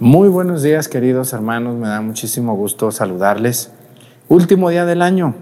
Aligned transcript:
Muy 0.00 0.28
buenos 0.28 0.62
días, 0.62 0.86
queridos 0.86 1.32
hermanos. 1.32 1.74
Me 1.74 1.88
da 1.88 2.00
muchísimo 2.00 2.54
gusto 2.54 2.92
saludarles. 2.92 3.72
Último 4.28 4.70
día 4.70 4.86
del 4.86 5.02
año. 5.02 5.34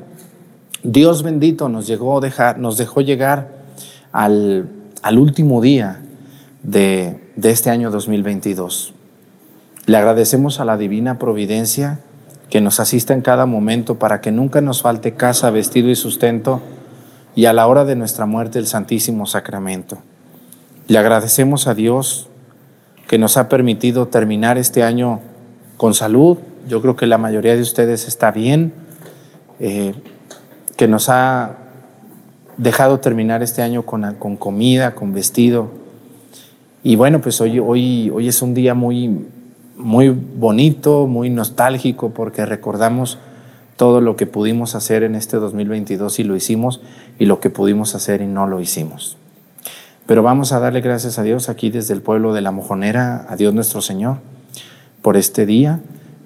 Dios 0.83 1.23
bendito 1.23 1.69
nos, 1.69 1.87
llegó 1.87 2.23
dejar, 2.23 2.59
nos 2.59 2.79
dejó 2.79 3.03
llegar 3.03 3.51
al, 4.13 4.71
al 5.03 5.19
último 5.19 5.61
día 5.61 6.01
de, 6.63 7.21
de 7.37 7.51
este 7.51 7.69
año 7.69 7.91
2022. 7.91 8.95
Le 9.85 9.97
agradecemos 9.99 10.59
a 10.59 10.65
la 10.65 10.79
divina 10.79 11.19
providencia 11.19 12.01
que 12.49 12.63
nos 12.63 12.81
asista 12.81 13.13
en 13.13 13.21
cada 13.21 13.45
momento 13.45 13.99
para 13.99 14.23
que 14.23 14.33
nunca 14.33 14.63
nos 14.63 14.81
falte 14.81 15.13
casa, 15.13 15.51
vestido 15.51 15.91
y 15.91 15.97
sustento, 15.97 16.63
y 17.35 17.45
a 17.45 17.53
la 17.53 17.67
hora 17.67 17.85
de 17.85 17.95
nuestra 17.95 18.25
muerte 18.25 18.59
el 18.59 18.67
Santísimo 18.67 19.27
Sacramento. 19.27 19.99
Le 20.89 20.97
agradecemos 20.97 21.67
a 21.67 21.75
Dios 21.75 22.31
que 23.07 23.19
nos 23.19 23.37
ha 23.37 23.49
permitido 23.49 24.09
terminar 24.09 24.59
este 24.59 24.83
año 24.83 25.21
con 25.77 25.95
salud. 25.95 26.39
Yo 26.69 26.83
creo 26.83 26.97
que 26.97 27.07
la 27.07 27.19
mayoría 27.19 27.55
de 27.55 27.63
ustedes 27.63 28.09
está 28.09 28.33
bien, 28.33 28.73
eh, 29.61 29.95
que 30.77 30.89
nos 30.89 31.09
ha 31.09 31.57
dejado 32.57 33.01
terminar 33.01 33.43
este 33.43 33.63
año 33.63 33.83
con, 33.83 34.15
con, 34.15 34.37
comida, 34.37 34.95
con 34.95 35.13
vestido. 35.13 35.71
Y 36.83 36.97
bueno, 36.97 37.21
pues 37.21 37.41
hoy, 37.41 37.59
hoy, 37.59 38.11
hoy 38.11 38.29
es 38.29 38.43
un 38.43 38.55
día 38.55 38.75
muy, 38.75 39.27
muy 39.77 40.09
bonito, 40.09 41.07
muy 41.07 41.31
nostálgico, 41.31 42.11
porque 42.11 42.47
recordamos 42.47 43.19
todo 43.77 44.01
lo 44.01 44.17
que 44.17 44.27
pudimos 44.27 44.75
hacer 44.75 45.03
en 45.03 45.15
este 45.15 45.37
2022 45.37 46.19
y 46.19 46.25
lo 46.25 46.35
hicimos, 46.35 46.81
y 47.19 47.27
lo 47.27 47.41
que 47.41 47.51
pudimos 47.51 47.95
hacer 47.95 48.23
y 48.23 48.27
no 48.27 48.47
lo 48.47 48.61
hicimos. 48.61 49.17
Pero 50.07 50.23
vamos 50.23 50.53
a 50.53 50.61
darle 50.61 50.83
gracias 50.83 51.19
a 51.19 51.25
Dios 51.25 51.49
aquí 51.49 51.69
desde 51.69 51.93
el 51.93 52.01
pueblo 52.01 52.33
de 52.33 52.41
La 52.41 52.53
Mojonera, 52.53 53.27
a 53.29 53.35
Dios 53.35 53.53
nuestro 53.53 53.83
Señor, 53.83 54.19
por 55.03 55.17
este 55.17 55.47
día, 55.47 55.81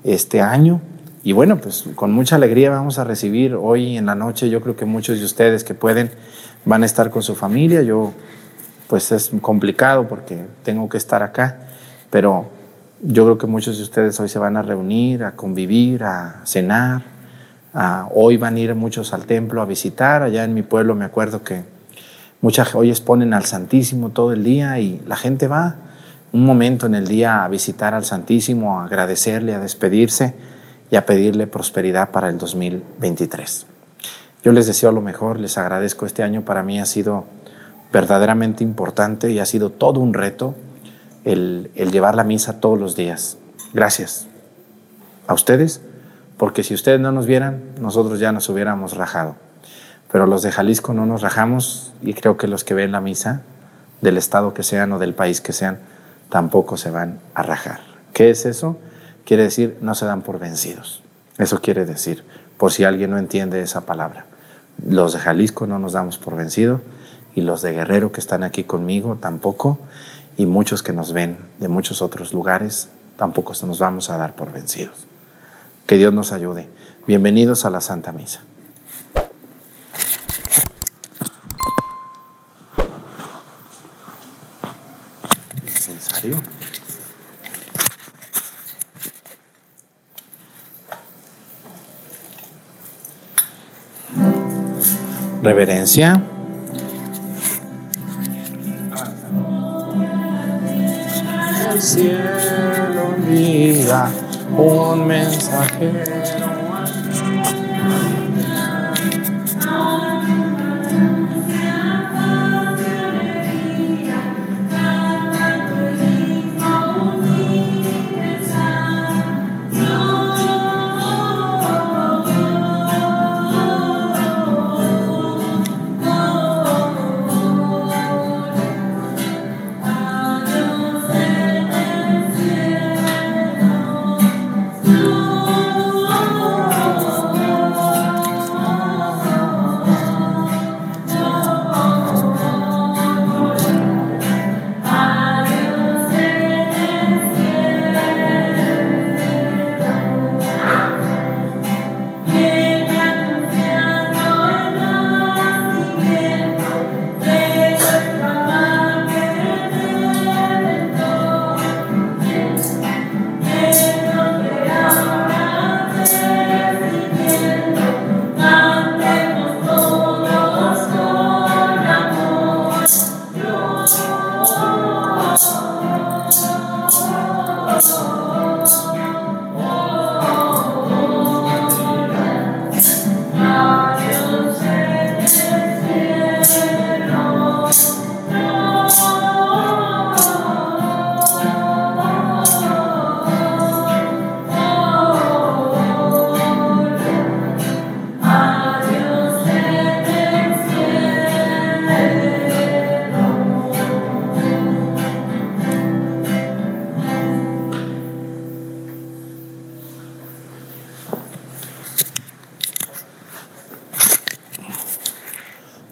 este 0.05 0.43
año. 0.43 0.83
Y 1.23 1.33
bueno, 1.33 1.57
pues 1.57 1.87
con 1.95 2.13
mucha 2.13 2.37
alegría 2.37 2.69
vamos 2.69 2.99
a 2.99 3.05
recibir 3.05 3.55
hoy 3.55 3.97
en 3.97 4.05
la 4.05 4.15
noche, 4.15 4.51
yo 4.51 4.61
creo 4.61 4.77
que 4.77 4.85
muchos 4.85 5.19
de 5.19 5.25
ustedes 5.25 5.65
que 5.65 5.73
pueden 5.73 6.11
van 6.67 6.83
a 6.83 6.87
estar 6.87 7.09
con 7.11 7.23
su 7.23 7.35
familia. 7.35 7.81
Yo, 7.81 8.13
pues 8.87 9.13
es 9.13 9.31
complicado 9.41 10.07
porque 10.07 10.45
tengo 10.63 10.87
que 10.91 10.99
estar 10.99 11.23
acá, 11.23 11.61
pero 12.11 12.51
yo 13.03 13.25
creo 13.25 13.39
que 13.39 13.47
muchos 13.47 13.79
de 13.79 13.83
ustedes 13.83 14.21
hoy 14.21 14.29
se 14.29 14.39
van 14.39 14.59
a 14.59 14.63
reunir, 14.63 15.25
a 15.25 15.33
convivir, 15.33 16.05
a 16.05 16.43
cenar. 16.45 17.01
hoy 18.15 18.37
van 18.37 18.57
a 18.57 18.61
ir 18.61 18.75
muchos 18.75 19.15
al 19.15 19.25
templo 19.25 19.63
a 19.63 19.65
visitar. 19.65 20.23
Allá 20.23 20.45
en 20.45 20.53
mi 20.53 20.61
pueblo 20.61 20.95
me 20.95 21.07
acuerdo 21.07 21.43
que 21.43 21.80
Muchas 22.43 22.75
hoy 22.75 22.89
exponen 22.89 23.35
al 23.35 23.45
Santísimo 23.45 24.09
todo 24.09 24.33
el 24.33 24.43
día 24.43 24.79
y 24.79 25.03
la 25.07 25.17
gente 25.17 25.47
va 25.47 25.77
un 26.33 26.47
momento 26.47 26.87
en 26.87 26.95
el 26.95 27.07
día 27.07 27.45
a 27.45 27.49
visitar 27.49 27.93
al 27.93 28.07
Santísimo, 28.07 28.81
a 28.81 28.87
agradecerle, 28.87 29.55
a 29.55 29.61
despedirse 29.61 30.35
y 30.91 30.97
a 30.97 31.05
pedirle 31.05 31.47
prosperidad 31.47 32.11
para 32.13 32.31
el 32.31 32.39
2023. 32.39 33.67
Yo 34.43 34.53
les 34.53 34.67
deseo 34.67 34.91
lo 34.91 35.03
mejor, 35.03 35.39
les 35.39 35.59
agradezco. 35.59 36.07
Este 36.07 36.23
año 36.23 36.43
para 36.43 36.63
mí 36.63 36.81
ha 36.81 36.87
sido 36.87 37.27
verdaderamente 37.93 38.65
importante 38.65 39.31
y 39.31 39.39
ha 39.39 39.45
sido 39.45 39.69
todo 39.69 40.01
un 40.01 40.15
reto 40.15 40.55
el, 41.27 41.71
el 41.75 41.93
llevar 41.93 42.15
la 42.15 42.25
misa 42.25 42.59
todos 42.59 42.81
los 42.81 42.97
días. 42.97 43.37
Gracias 43.75 44.29
a 45.27 45.35
ustedes, 45.35 45.83
porque 46.39 46.63
si 46.63 46.73
ustedes 46.73 47.01
no 47.01 47.13
nos 47.13 47.27
vieran, 47.27 47.61
nosotros 47.79 48.19
ya 48.19 48.33
nos 48.33 48.49
hubiéramos 48.49 48.97
rajado 48.97 49.50
pero 50.13 50.27
los 50.27 50.43
de 50.43 50.53
Jalisco 50.53 50.95
no 50.95 51.07
nos 51.07 51.23
rajamos 51.23 51.93
y 52.03 52.15
creo 52.15 52.37
que 52.37 52.49
los 52.49 52.65
que 52.65 52.75
ven 52.75 52.93
la 52.93 53.01
misa, 53.01 53.43
del 54.01 54.17
estado 54.17 54.55
que 54.55 54.63
sean 54.63 54.93
o 54.93 54.99
del 54.99 55.15
país 55.15 55.41
que 55.41 55.53
sean, 55.53 55.79
tampoco 56.31 56.77
se 56.77 56.91
van 56.91 57.21
a 57.35 57.43
rajar. 57.43 57.81
¿Qué 58.13 58.31
es 58.31 58.47
eso? 58.47 58.79
Quiere 59.25 59.45
decir 59.45 59.77
no 59.81 59.95
se 59.95 60.07
dan 60.07 60.23
por 60.23 60.39
vencidos. 60.39 61.03
Eso 61.39 61.61
quiere 61.61 61.85
decir, 61.85 62.25
por 62.57 62.73
si 62.73 62.85
alguien 62.85 63.11
no 63.11 63.19
entiende 63.19 63.63
esa 63.63 63.83
palabra. 63.83 64.27
Los 64.85 65.13
de 65.13 65.19
Jalisco 65.21 65.67
no 65.67 65.79
nos 65.79 65.93
damos 65.93 66.19
por 66.19 66.37
vencidos 66.37 66.81
y 67.35 67.43
los 67.43 67.63
de 67.63 67.73
Guerrero 67.73 68.13
que 68.13 68.21
están 68.21 68.43
aquí 68.43 68.65
conmigo 68.65 69.19
tampoco 69.21 69.79
y 70.37 70.47
muchos 70.47 70.83
que 70.83 70.93
nos 70.93 71.13
ven 71.13 71.39
de 71.59 71.69
muchos 71.69 72.03
otros 72.03 72.33
lugares 72.33 72.89
tampoco 73.17 73.53
nos 73.67 73.79
vamos 73.79 74.11
a 74.11 74.17
dar 74.17 74.35
por 74.35 74.53
vencidos. 74.53 75.07
Que 75.87 75.97
Dios 75.97 76.13
nos 76.13 76.33
ayude. 76.33 76.69
Bienvenidos 77.07 77.65
a 77.65 77.71
la 77.71 77.81
Santa 77.81 78.13
Misa. 78.13 78.41
Reverencia. 95.43 96.23
El 101.73 101.81
cielo 101.81 103.17
mira 103.27 104.11
un 104.59 105.07
mensajero 105.07 106.60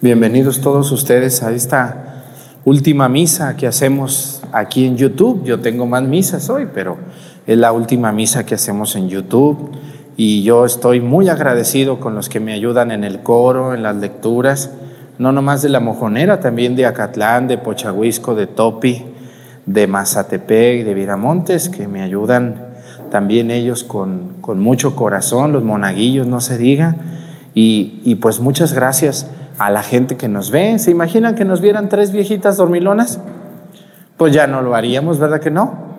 Bienvenidos 0.09 0.59
todos 0.59 0.91
ustedes 0.91 1.43
a 1.43 1.51
esta 1.51 2.23
última 2.65 3.07
misa 3.07 3.55
que 3.55 3.67
hacemos 3.67 4.41
aquí 4.51 4.87
en 4.87 4.97
YouTube. 4.97 5.43
Yo 5.43 5.59
tengo 5.59 5.85
más 5.85 6.01
misas 6.01 6.49
hoy, 6.49 6.67
pero 6.73 6.97
es 7.45 7.55
la 7.55 7.71
última 7.73 8.11
misa 8.11 8.43
que 8.43 8.55
hacemos 8.55 8.95
en 8.95 9.07
YouTube 9.07 9.69
y 10.17 10.41
yo 10.41 10.65
estoy 10.65 10.99
muy 10.99 11.29
agradecido 11.29 11.99
con 11.99 12.15
los 12.15 12.27
que 12.27 12.39
me 12.39 12.53
ayudan 12.53 12.89
en 12.89 13.03
el 13.03 13.19
coro, 13.19 13.75
en 13.75 13.83
las 13.83 13.97
lecturas, 13.97 14.71
no 15.19 15.31
nomás 15.31 15.61
de 15.61 15.69
La 15.69 15.79
Mojonera, 15.79 16.39
también 16.39 16.75
de 16.75 16.87
Acatlán, 16.87 17.47
de 17.47 17.59
Pochahuisco, 17.59 18.33
de 18.33 18.47
Topi, 18.47 19.03
de 19.67 19.85
Mazatepec 19.85 20.85
de 20.85 20.93
Viramontes, 20.95 21.69
que 21.69 21.87
me 21.87 22.01
ayudan 22.01 22.55
también 23.11 23.51
ellos 23.51 23.83
con, 23.83 24.37
con 24.41 24.59
mucho 24.59 24.95
corazón, 24.95 25.51
los 25.51 25.63
monaguillos, 25.63 26.25
no 26.25 26.41
se 26.41 26.57
diga. 26.57 26.95
Y, 27.53 28.15
pues 28.21 28.39
muchas 28.39 28.73
gracias 28.73 29.27
a 29.59 29.69
la 29.69 29.83
gente 29.83 30.17
que 30.17 30.27
nos 30.27 30.51
ve. 30.51 30.79
¿Se 30.79 30.91
imaginan 30.91 31.35
que 31.35 31.45
nos 31.45 31.61
vieran 31.61 31.89
tres 31.89 32.11
viejitas 32.11 32.57
dormilonas? 32.57 33.19
Pues 34.17 34.33
ya 34.33 34.47
no 34.47 34.61
lo 34.61 34.75
haríamos, 34.75 35.19
¿verdad 35.19 35.39
que 35.39 35.51
no? 35.51 35.89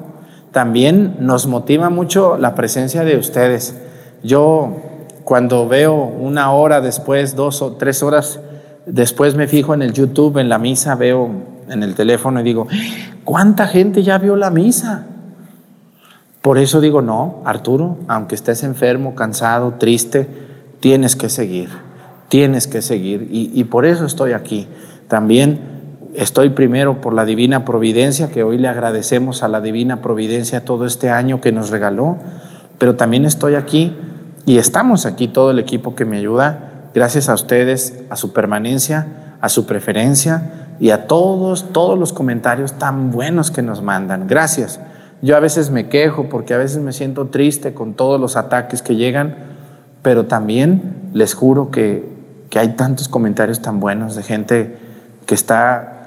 También 0.53 1.17
nos 1.21 1.47
motiva 1.47 1.91
mucho 1.91 2.37
la 2.37 2.55
presencia 2.55 3.05
de 3.05 3.17
ustedes. 3.17 3.77
Yo 4.23 4.77
cuando 5.25 5.69
veo 5.69 5.95
una 5.95 6.51
hora 6.53 6.81
después, 6.81 7.37
dos 7.37 7.63
o 7.63 7.75
tres 7.75 8.03
horas 8.03 8.41
después 8.87 9.37
me 9.37 9.47
fijo 9.47 9.75
en 9.75 9.83
el 9.83 9.93
YouTube, 9.93 10.39
en 10.39 10.49
la 10.49 10.59
misa, 10.59 10.95
veo 10.95 11.31
en 11.69 11.83
el 11.83 11.95
teléfono 11.95 12.41
y 12.41 12.43
digo, 12.43 12.67
¿cuánta 13.25 13.67
gente 13.67 14.03
ya 14.03 14.19
vio 14.19 14.37
la 14.37 14.51
misa? 14.51 15.07
Por 16.43 16.59
eso 16.59 16.81
digo, 16.81 17.03
no, 17.03 17.43
Arturo, 17.45 17.99
aunque 18.09 18.35
estés 18.35 18.65
enfermo, 18.65 19.15
cansado, 19.15 19.75
triste, 19.79 20.27
tienes 20.81 21.15
que 21.15 21.29
seguir, 21.29 21.69
tienes 22.31 22.67
que 22.67 22.81
seguir. 22.81 23.29
Y, 23.31 23.51
y, 23.53 23.65
por 23.65 23.85
eso 23.85 24.07
estoy 24.07 24.33
aquí. 24.33 24.67
También 25.09 25.59
estoy 26.15 26.51
primero 26.51 27.03
por 27.03 27.13
la 27.13 27.27
divina 27.27 27.67
providencia, 27.67 28.31
que 28.31 28.43
hoy 28.43 28.57
le 28.57 28.69
agradecemos 28.69 29.43
a 29.43 29.49
la 29.49 29.61
divina 29.61 30.01
providencia 30.01 30.65
todo 30.65 30.87
este 30.87 31.11
año 31.11 31.43
que 31.43 31.53
nos 31.53 31.71
regaló, 31.71 32.17
pero 32.79 32.97
también 32.97 33.25
estoy 33.25 33.57
aquí 33.57 33.95
y 34.47 34.59
estamos 34.59 35.07
aquí 35.07 35.29
todo 35.29 35.51
el 35.51 35.59
equipo 35.59 35.95
que 35.95 36.05
me 36.05 36.19
ayuda, 36.19 36.89
gracias 36.95 37.29
a 37.29 37.35
ustedes, 37.35 38.03
a 38.11 38.17
su 38.17 38.33
permanencia, 38.33 39.37
a 39.41 39.49
su 39.49 39.67
preferencia 39.67 40.77
y 40.81 40.91
a 40.91 41.07
todos, 41.07 41.73
todos 41.73 41.99
los 41.99 42.13
comentarios 42.13 42.75
tan 42.75 43.11
buenos 43.11 43.51
que 43.51 43.63
nos 43.63 43.83
mandan. 43.83 44.27
Gracias. 44.27 44.81
Yo 45.21 45.37
a 45.37 45.41
veces 45.41 45.71
me 45.71 45.89
quejo 45.89 46.29
porque 46.29 46.55
a 46.55 46.57
veces 46.57 46.79
me 46.79 46.93
siento 46.93 47.27
triste 47.27 47.75
con 47.75 47.95
todos 47.95 48.19
los 48.19 48.37
ataques 48.37 48.81
que 48.81 48.97
llegan, 48.97 49.37
pero 50.03 50.25
también 50.27 51.11
les 51.13 51.35
juro 51.35 51.71
que, 51.71 52.20
que 52.51 52.59
hay 52.59 52.75
tantos 52.75 53.09
comentarios 53.09 53.63
tan 53.63 53.81
buenos 53.81 54.17
de 54.17 54.25
gente 54.25 54.77
que 55.25 55.35
está 55.35 56.01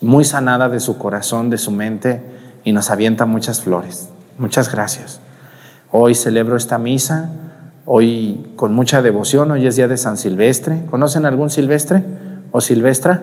muy 0.00 0.24
sanada 0.24 0.68
de 0.68 0.80
su 0.80 0.98
corazón, 0.98 1.50
de 1.50 1.58
su 1.58 1.70
mente 1.70 2.20
y 2.64 2.72
nos 2.72 2.90
avienta 2.90 3.26
muchas 3.26 3.62
flores. 3.62 4.08
Muchas 4.38 4.70
gracias. 4.70 5.20
Hoy 5.90 6.14
celebro 6.14 6.56
esta 6.56 6.78
misa, 6.78 7.30
hoy 7.86 8.52
con 8.56 8.74
mucha 8.74 9.02
devoción, 9.02 9.52
hoy 9.52 9.66
es 9.66 9.76
día 9.76 9.88
de 9.88 9.96
San 9.96 10.16
Silvestre. 10.16 10.84
¿Conocen 10.90 11.24
algún 11.24 11.48
Silvestre 11.48 12.02
o 12.50 12.60
Silvestra? 12.60 13.22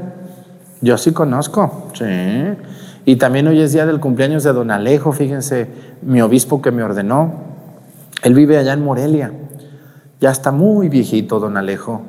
Yo 0.82 0.98
sí 0.98 1.12
conozco, 1.12 1.90
sí. 1.94 2.06
Y 3.06 3.18
también 3.18 3.48
hoy 3.48 3.62
es 3.62 3.74
día 3.74 3.86
del 3.86 4.00
cumpleaños 4.00 4.44
de 4.44 4.54
don 4.54 4.72
Alejo, 4.72 5.12
fíjense, 5.12 5.68
mi 6.02 6.22
obispo 6.22 6.62
que 6.62 6.72
me 6.72 6.84
ordenó. 6.84 7.34
Él 8.24 8.34
vive 8.34 8.58
allá 8.58 8.74
en 8.74 8.84
Morelia. 8.84 9.32
Ya 10.20 10.32
está 10.32 10.52
muy 10.52 10.90
viejito 10.90 11.40
don 11.40 11.58
Alejo, 11.58 12.02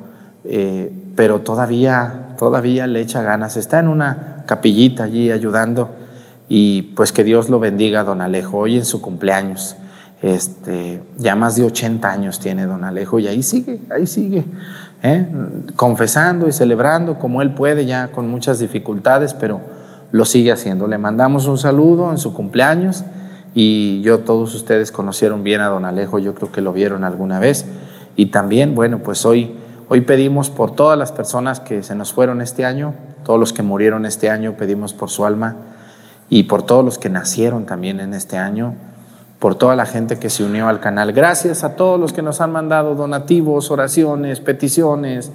eh, 0.49 0.91
pero 1.15 1.41
todavía, 1.41 2.35
todavía 2.37 2.87
le 2.87 3.01
echa 3.01 3.21
ganas. 3.21 3.57
Está 3.57 3.79
en 3.79 3.87
una 3.87 4.43
capillita 4.45 5.03
allí 5.03 5.31
ayudando 5.31 5.89
y 6.49 6.93
pues 6.95 7.11
que 7.11 7.23
Dios 7.23 7.49
lo 7.49 7.59
bendiga 7.59 8.03
don 8.03 8.21
Alejo 8.21 8.57
hoy 8.57 8.77
en 8.77 8.85
su 8.85 9.01
cumpleaños. 9.01 9.75
Este, 10.21 11.01
ya 11.17 11.35
más 11.35 11.55
de 11.57 11.63
80 11.63 12.09
años 12.09 12.39
tiene 12.39 12.65
don 12.65 12.83
Alejo 12.83 13.19
y 13.19 13.27
ahí 13.27 13.43
sigue, 13.43 13.79
ahí 13.91 14.07
sigue, 14.07 14.45
¿eh? 15.03 15.27
confesando 15.75 16.47
y 16.47 16.51
celebrando 16.51 17.19
como 17.19 17.43
él 17.43 17.53
puede, 17.53 17.85
ya 17.85 18.07
con 18.07 18.27
muchas 18.27 18.57
dificultades, 18.57 19.35
pero 19.35 19.61
lo 20.11 20.25
sigue 20.25 20.51
haciendo. 20.51 20.87
Le 20.87 20.97
mandamos 20.97 21.45
un 21.45 21.57
saludo 21.57 22.09
en 22.11 22.17
su 22.17 22.33
cumpleaños 22.33 23.03
y 23.53 24.01
yo, 24.01 24.19
todos 24.19 24.55
ustedes 24.55 24.91
conocieron 24.91 25.43
bien 25.43 25.61
a 25.61 25.67
don 25.67 25.85
Alejo, 25.85 26.19
yo 26.19 26.33
creo 26.33 26.51
que 26.51 26.61
lo 26.61 26.73
vieron 26.73 27.03
alguna 27.03 27.39
vez. 27.39 27.65
Y 28.15 28.27
también, 28.27 28.75
bueno, 28.75 28.99
pues 28.99 29.25
hoy, 29.25 29.55
hoy 29.89 30.01
pedimos 30.01 30.49
por 30.49 30.75
todas 30.75 30.97
las 30.97 31.11
personas 31.11 31.59
que 31.59 31.83
se 31.83 31.95
nos 31.95 32.13
fueron 32.13 32.41
este 32.41 32.65
año, 32.65 32.93
todos 33.25 33.39
los 33.39 33.53
que 33.53 33.63
murieron 33.63 34.05
este 34.05 34.29
año, 34.29 34.53
pedimos 34.53 34.93
por 34.93 35.09
su 35.09 35.25
alma 35.25 35.55
y 36.29 36.43
por 36.43 36.63
todos 36.63 36.83
los 36.83 36.97
que 36.97 37.09
nacieron 37.09 37.65
también 37.65 37.99
en 37.99 38.13
este 38.13 38.37
año, 38.37 38.75
por 39.39 39.55
toda 39.55 39.75
la 39.75 39.85
gente 39.85 40.19
que 40.19 40.29
se 40.29 40.43
unió 40.43 40.67
al 40.67 40.79
canal. 40.79 41.13
Gracias 41.13 41.63
a 41.63 41.75
todos 41.75 41.99
los 41.99 42.13
que 42.13 42.21
nos 42.21 42.41
han 42.41 42.51
mandado 42.51 42.95
donativos, 42.95 43.71
oraciones, 43.71 44.39
peticiones, 44.39 45.31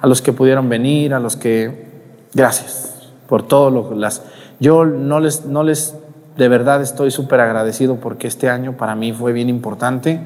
a 0.00 0.06
los 0.06 0.20
que 0.20 0.32
pudieron 0.32 0.68
venir, 0.68 1.14
a 1.14 1.20
los 1.20 1.36
que... 1.36 1.92
Gracias 2.34 2.94
por 3.28 3.46
todo 3.46 3.70
lo 3.70 3.94
las 3.94 4.22
yo 4.60 4.84
no 4.84 5.20
les 5.20 5.46
no 5.46 5.62
les 5.62 5.94
de 6.36 6.48
verdad 6.48 6.82
estoy 6.82 7.10
súper 7.10 7.40
agradecido 7.40 7.96
porque 7.96 8.26
este 8.26 8.50
año 8.50 8.76
para 8.76 8.94
mí 8.94 9.12
fue 9.12 9.32
bien 9.32 9.48
importante. 9.48 10.20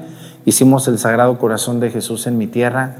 Hicimos 0.45 0.87
el 0.87 0.97
Sagrado 0.97 1.37
Corazón 1.37 1.79
de 1.79 1.91
Jesús 1.91 2.25
en 2.25 2.37
mi 2.37 2.47
tierra, 2.47 2.95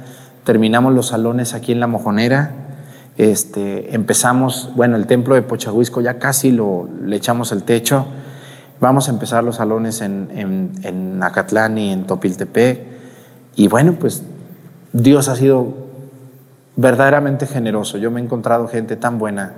terminamos 0.49 0.95
los 0.95 1.09
salones 1.09 1.53
aquí 1.53 1.73
en 1.73 1.79
La 1.79 1.85
Mojonera, 1.85 2.49
este, 3.19 3.93
empezamos, 3.93 4.71
bueno, 4.75 4.95
el 4.95 5.05
templo 5.05 5.35
de 5.35 5.43
Pochahuisco 5.43 6.01
ya 6.01 6.17
casi 6.17 6.51
lo, 6.51 6.89
le 7.05 7.17
echamos 7.17 7.51
el 7.51 7.61
techo, 7.61 8.07
vamos 8.79 9.09
a 9.09 9.11
empezar 9.11 9.43
los 9.43 9.57
salones 9.57 10.01
en, 10.01 10.27
en, 10.33 10.71
en 10.81 11.21
Acatlán 11.21 11.77
y 11.77 11.91
en 11.91 12.07
Topiltepec, 12.07 12.81
y 13.57 13.67
bueno, 13.67 13.93
pues 13.99 14.23
Dios 14.91 15.29
ha 15.29 15.35
sido 15.35 15.71
verdaderamente 16.77 17.45
generoso, 17.45 17.99
yo 17.99 18.09
me 18.09 18.19
he 18.19 18.23
encontrado 18.23 18.67
gente 18.67 18.95
tan 18.95 19.19
buena, 19.19 19.53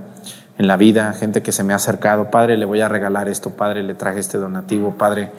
en 0.58 0.68
la 0.68 0.76
vida, 0.76 1.14
gente 1.14 1.42
que 1.42 1.54
se 1.54 1.64
me 1.64 1.72
ha 1.72 1.78
acercado, 1.78 2.30
Padre, 2.30 2.58
le 2.58 2.66
voy 2.66 2.82
a 2.82 2.90
regalar 2.90 3.30
esto, 3.30 3.52
Padre, 3.52 3.82
le 3.82 3.94
traje 3.94 4.20
este 4.20 4.40
donativo, 4.40 4.96
Padre, 4.98 5.32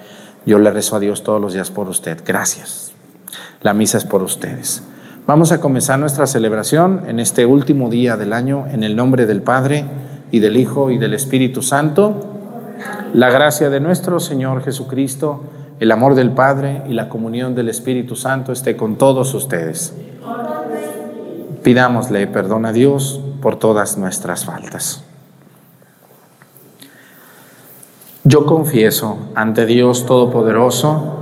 yo 0.46 0.58
le 0.58 0.70
rezo 0.70 0.96
a 0.96 0.98
Dios 0.98 1.22
todos 1.22 1.42
los 1.42 1.52
días 1.52 1.70
por 1.70 1.90
usted. 1.90 2.22
Gracias. 2.24 2.92
La 3.60 3.74
misa 3.74 3.98
es 3.98 4.06
por 4.06 4.22
ustedes. 4.22 4.82
Vamos 5.24 5.52
a 5.52 5.60
comenzar 5.60 6.00
nuestra 6.00 6.26
celebración 6.26 7.02
en 7.06 7.20
este 7.20 7.46
último 7.46 7.88
día 7.88 8.16
del 8.16 8.32
año, 8.32 8.66
en 8.68 8.82
el 8.82 8.96
nombre 8.96 9.24
del 9.24 9.40
Padre 9.40 9.84
y 10.32 10.40
del 10.40 10.56
Hijo 10.56 10.90
y 10.90 10.98
del 10.98 11.14
Espíritu 11.14 11.62
Santo. 11.62 12.14
La 13.14 13.30
gracia 13.30 13.70
de 13.70 13.78
nuestro 13.78 14.18
Señor 14.18 14.64
Jesucristo, 14.64 15.44
el 15.78 15.92
amor 15.92 16.16
del 16.16 16.32
Padre 16.32 16.82
y 16.88 16.94
la 16.94 17.08
comunión 17.08 17.54
del 17.54 17.68
Espíritu 17.68 18.16
Santo 18.16 18.50
esté 18.50 18.76
con 18.76 18.96
todos 18.96 19.32
ustedes. 19.34 19.94
Pidámosle 21.62 22.26
perdón 22.26 22.66
a 22.66 22.72
Dios 22.72 23.20
por 23.40 23.60
todas 23.60 23.96
nuestras 23.98 24.44
faltas. 24.44 25.04
Yo 28.24 28.44
confieso 28.44 29.18
ante 29.36 29.66
Dios 29.66 30.04
Todopoderoso 30.04 31.21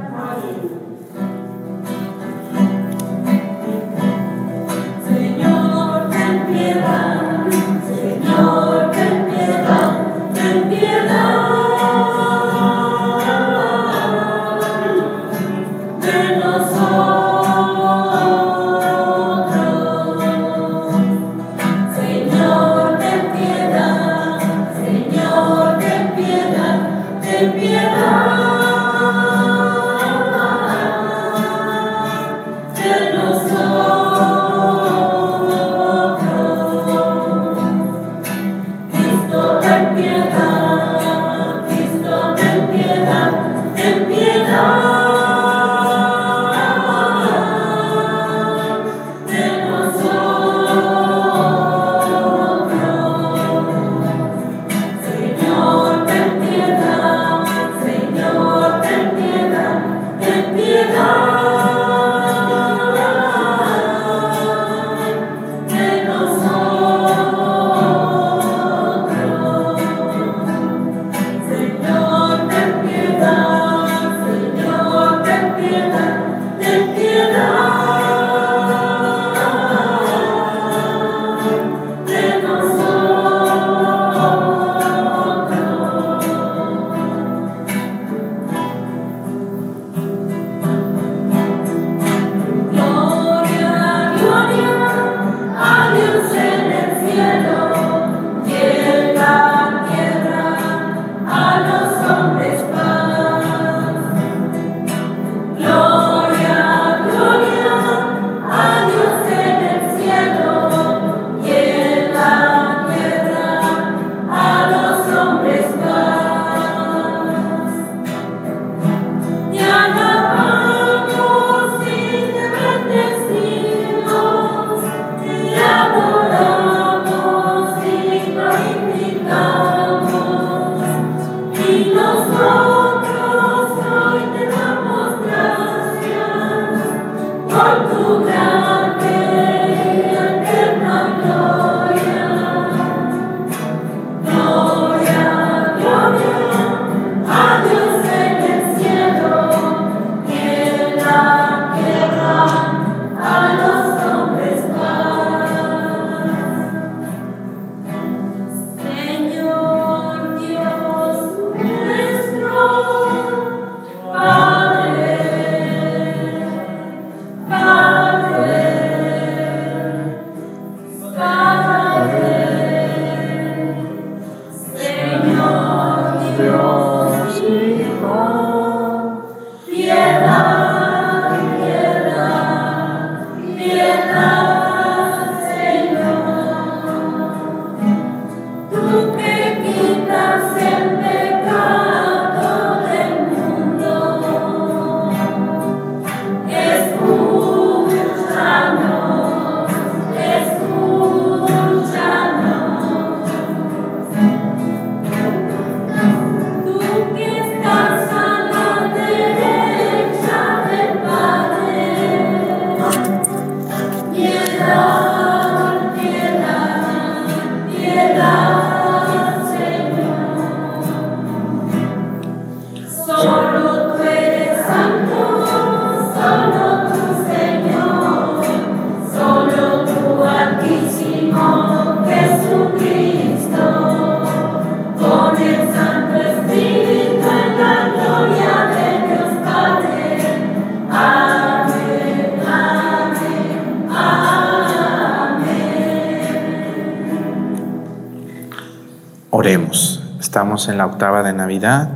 En 250.67 250.77
la 250.77 250.85
octava 250.85 251.23
de 251.23 251.33
Navidad 251.33 251.89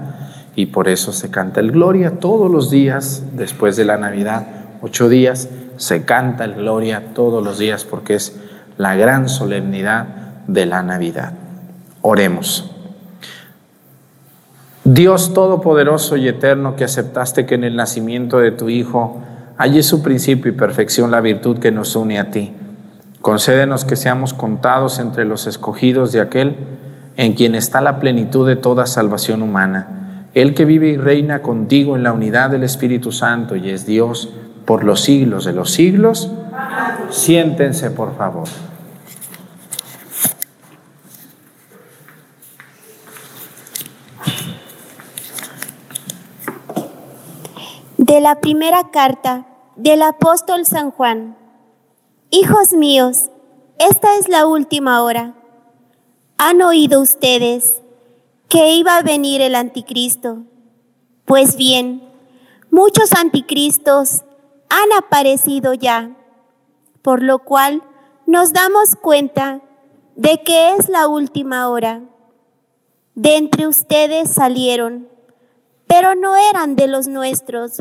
y 0.55 0.67
por 0.67 0.88
eso 0.88 1.12
se 1.12 1.29
canta 1.29 1.60
el 1.60 1.72
Gloria 1.72 2.19
todos 2.19 2.50
los 2.50 2.69
días 2.69 3.24
después 3.34 3.75
de 3.75 3.86
la 3.86 3.98
Navidad, 3.98 4.48
ocho 4.81 5.10
días, 5.10 5.50
se 5.77 6.05
canta 6.05 6.45
el 6.45 6.55
Gloria 6.55 7.13
todos 7.13 7.43
los 7.43 7.57
días 7.57 7.84
porque 7.84 8.15
es 8.15 8.38
la 8.77 8.95
gran 8.95 9.29
solemnidad 9.29 10.07
de 10.48 10.65
la 10.65 10.81
Navidad. 10.84 11.34
Oremos. 12.01 12.72
Dios 14.84 15.34
Todopoderoso 15.34 16.15
y 16.15 16.27
Eterno, 16.27 16.75
que 16.75 16.84
aceptaste 16.84 17.45
que 17.45 17.55
en 17.55 17.63
el 17.63 17.75
nacimiento 17.75 18.38
de 18.38 18.51
tu 18.51 18.69
Hijo 18.69 19.22
halle 19.57 19.81
su 19.84 20.03
principio 20.03 20.51
y 20.51 20.55
perfección 20.55 21.12
la 21.12 21.22
virtud 21.22 21.57
que 21.57 21.72
nos 21.72 21.95
une 21.95 22.19
a 22.19 22.29
ti. 22.29 22.53
Concédenos 23.22 23.86
que 23.86 23.95
seamos 23.95 24.34
contados 24.34 25.00
entre 25.00 25.25
los 25.25 25.48
escogidos 25.48 26.12
de 26.12 26.22
aquel 26.22 26.55
en 27.17 27.34
quien 27.34 27.55
está 27.55 27.81
la 27.81 28.00
plenitud 28.00 28.48
de 28.48 28.55
toda 28.55 28.86
salvación 28.86 29.41
humana, 29.41 30.27
el 30.34 30.53
que 30.53 30.65
vive 30.65 30.89
y 30.89 30.98
reina 30.98 31.41
contigo 31.41 31.95
en 31.95 32.03
la 32.03 32.13
unidad 32.13 32.50
del 32.50 32.63
Espíritu 32.63 33.12
Santo 33.12 33.55
y 33.55 33.69
es 33.69 33.86
Dios 33.86 34.34
por 34.65 34.84
los 34.84 35.01
siglos 35.01 35.45
de 35.45 35.53
los 35.53 35.72
siglos. 35.72 36.31
Siéntense, 37.10 37.91
por 37.91 38.15
favor. 38.17 38.48
De 47.98 48.19
la 48.19 48.39
primera 48.39 48.91
carta 48.91 49.45
del 49.75 50.01
apóstol 50.01 50.65
San 50.65 50.91
Juan. 50.91 51.38
Hijos 52.29 52.74
míos, 52.74 53.29
esta 53.79 54.17
es 54.17 54.29
la 54.29 54.45
última 54.45 55.01
hora. 55.01 55.34
¿Han 56.38 56.62
oído 56.62 57.00
ustedes 57.00 57.82
que 58.50 58.74
iba 58.74 58.98
a 58.98 59.01
venir 59.04 59.39
el 59.39 59.56
anticristo? 59.56 60.44
Pues 61.24 61.56
bien, 61.56 62.04
muchos 62.70 63.13
anticristos 63.13 64.25
han 64.68 64.92
aparecido 64.98 65.74
ya, 65.74 66.13
por 67.01 67.24
lo 67.24 67.39
cual 67.39 67.84
nos 68.27 68.51
damos 68.51 68.98
cuenta 68.98 69.62
de 70.18 70.44
que 70.44 70.75
es 70.75 70.89
la 70.89 71.08
última 71.08 71.70
hora. 71.70 72.01
De 73.13 73.38
entre 73.38 73.65
ustedes 73.68 74.30
salieron, 74.30 75.08
pero 75.88 76.15
no 76.15 76.36
eran 76.36 76.75
de 76.75 76.89
los 76.89 77.08
nuestros, 77.08 77.77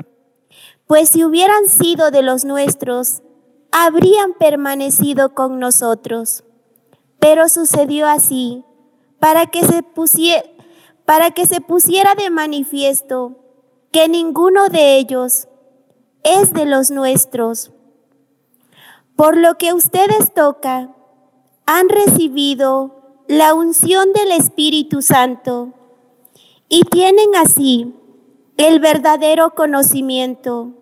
pues 0.87 1.09
si 1.09 1.25
hubieran 1.25 1.67
sido 1.67 2.13
de 2.13 2.23
los 2.23 2.45
nuestros, 2.45 3.23
habrían 3.73 4.33
permanecido 4.35 5.35
con 5.35 5.59
nosotros. 5.59 6.45
Pero 7.25 7.49
sucedió 7.49 8.07
así 8.07 8.67
para 9.19 9.47
que 9.47 9.65
se 9.65 9.83
pusiera, 9.83 10.45
para 11.07 11.31
que 11.31 11.47
se 11.47 11.63
pusiera 11.63 12.15
de 12.15 12.29
manifiesto 12.29 13.37
que 13.93 14.11
ninguno 14.11 14.69
de 14.69 14.99
ellos 14.99 15.49
es 16.23 16.53
de 16.53 16.67
los 16.67 16.91
nuestros. 16.91 17.73
Por 19.17 19.39
lo 19.39 19.57
que 19.57 19.73
ustedes 19.73 20.35
toca, 20.35 20.95
han 21.65 21.89
recibido 21.89 23.23
la 23.27 23.55
unción 23.55 24.13
del 24.13 24.31
Espíritu 24.31 25.01
Santo 25.01 25.73
y 26.69 26.83
tienen 26.83 27.35
así 27.37 27.95
el 28.59 28.81
verdadero 28.81 29.55
conocimiento. 29.55 30.75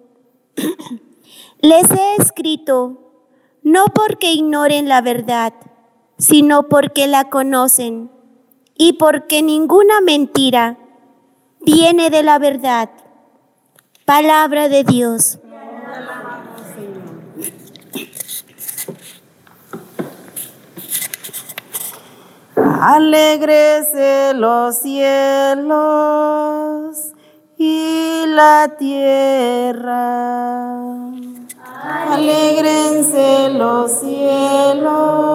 Les 1.60 1.88
he 1.92 2.16
escrito 2.16 2.98
no 3.62 3.84
porque 3.94 4.32
ignoren 4.32 4.88
la 4.88 5.02
verdad, 5.02 5.54
sino 6.22 6.68
porque 6.68 7.08
la 7.08 7.28
conocen 7.30 8.08
y 8.76 8.92
porque 8.92 9.42
ninguna 9.42 10.00
mentira 10.00 10.78
viene 11.60 12.10
de 12.10 12.22
la 12.22 12.38
verdad. 12.38 12.90
Palabra 14.04 14.68
de 14.68 14.84
Dios. 14.84 15.40
Alegrese 22.54 24.32
los 24.34 24.76
cielos 24.78 25.72
y 27.58 28.26
la 28.28 28.76
tierra. 28.78 30.12
Alégrense 32.12 33.50
los 33.50 33.90
cielos 33.98 35.31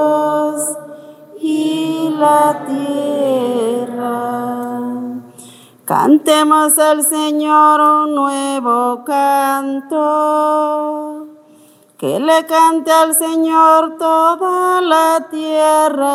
la 2.17 2.65
tierra. 2.67 4.09
Cantemos 5.85 6.77
al 6.77 7.05
Señor 7.05 7.79
un 7.79 8.15
nuevo 8.15 9.05
canto. 9.05 11.27
Que 11.97 12.19
le 12.19 12.45
cante 12.45 12.91
al 12.91 13.15
Señor 13.15 13.95
toda 13.97 14.81
la 14.81 15.29
tierra. 15.31 16.09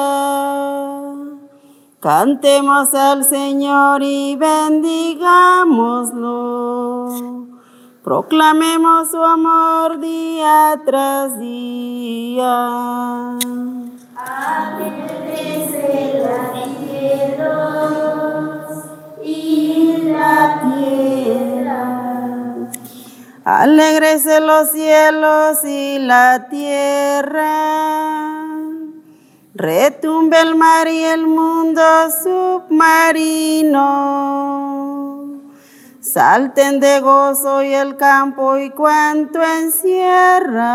Cantemos 2.00 2.92
al 2.94 3.24
Señor 3.24 4.02
y 4.02 4.36
bendigámoslo. 4.36 7.08
Proclamemos 8.04 9.10
su 9.10 9.22
amor 9.22 9.98
día 10.00 10.78
tras 10.84 11.38
día. 11.38 13.38
Alégrese 23.44 24.40
los 24.40 24.70
cielos 24.70 25.64
y 25.64 25.98
la 25.98 26.48
tierra. 26.48 27.48
Retumbe 29.54 30.40
el 30.40 30.54
mar 30.54 30.88
y 30.88 31.02
el 31.04 31.26
mundo 31.26 31.82
submarino 32.22 33.82
Salten 36.00 36.80
de 36.80 37.00
gozo 37.00 37.62
y 37.62 37.72
el 37.72 37.96
campo 37.96 38.58
y 38.58 38.70
cuanto 38.70 39.42
encierra. 39.42 40.72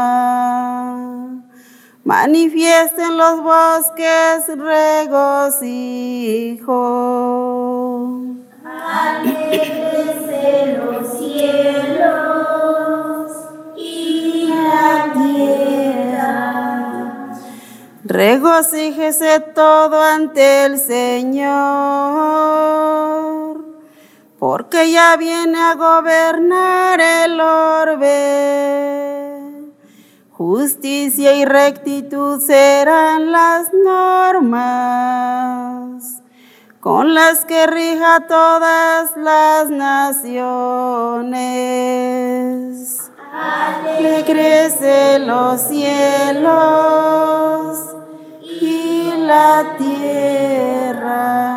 Manifiesten 2.07 3.17
los 3.17 3.43
bosques 3.43 4.47
regocijo. 4.47 5.11
Alégrese 8.63 10.79
los 10.85 11.19
cielos 11.19 12.07
y 13.75 14.47
la 14.47 15.11
tierra. 15.15 17.35
Regocíjese 18.05 19.41
todo 19.53 20.01
ante 20.01 20.63
el 20.63 20.77
Señor 20.77 21.57
porque 24.39 24.91
ya 24.91 25.17
viene 25.17 25.59
a 25.59 25.75
gobernar 25.75 27.01
el 27.01 27.41
orbe. 27.41 29.26
Justicia 30.37 31.33
y 31.33 31.45
rectitud 31.45 32.39
serán 32.39 33.31
las 33.31 33.73
normas 33.73 35.17
con 36.79 37.15
las 37.15 37.43
que 37.45 37.65
rija 37.65 38.27
todas 38.27 39.17
las 39.17 39.71
naciones. 39.71 40.29
Alegrese 43.33 45.17
los 45.17 45.59
cielos 45.59 46.45
y 48.61 49.13
la 49.17 49.75
tierra. 49.79 51.47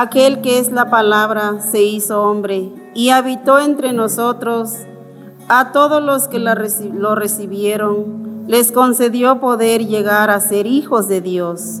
Aquel 0.00 0.42
que 0.42 0.60
es 0.60 0.70
la 0.70 0.90
palabra 0.90 1.60
se 1.60 1.82
hizo 1.82 2.22
hombre 2.22 2.70
y 2.94 3.08
habitó 3.08 3.58
entre 3.58 3.92
nosotros. 3.92 4.74
A 5.48 5.72
todos 5.72 6.00
los 6.00 6.28
que 6.28 6.38
lo 6.38 7.16
recibieron, 7.16 8.44
les 8.46 8.70
concedió 8.70 9.40
poder 9.40 9.88
llegar 9.88 10.30
a 10.30 10.38
ser 10.38 10.68
hijos 10.68 11.08
de 11.08 11.20
Dios. 11.20 11.80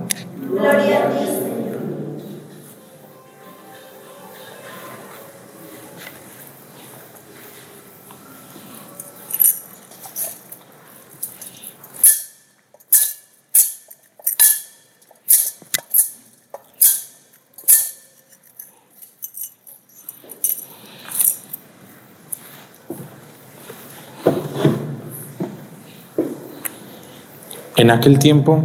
En 27.91 27.97
aquel 27.97 28.19
tiempo, 28.19 28.63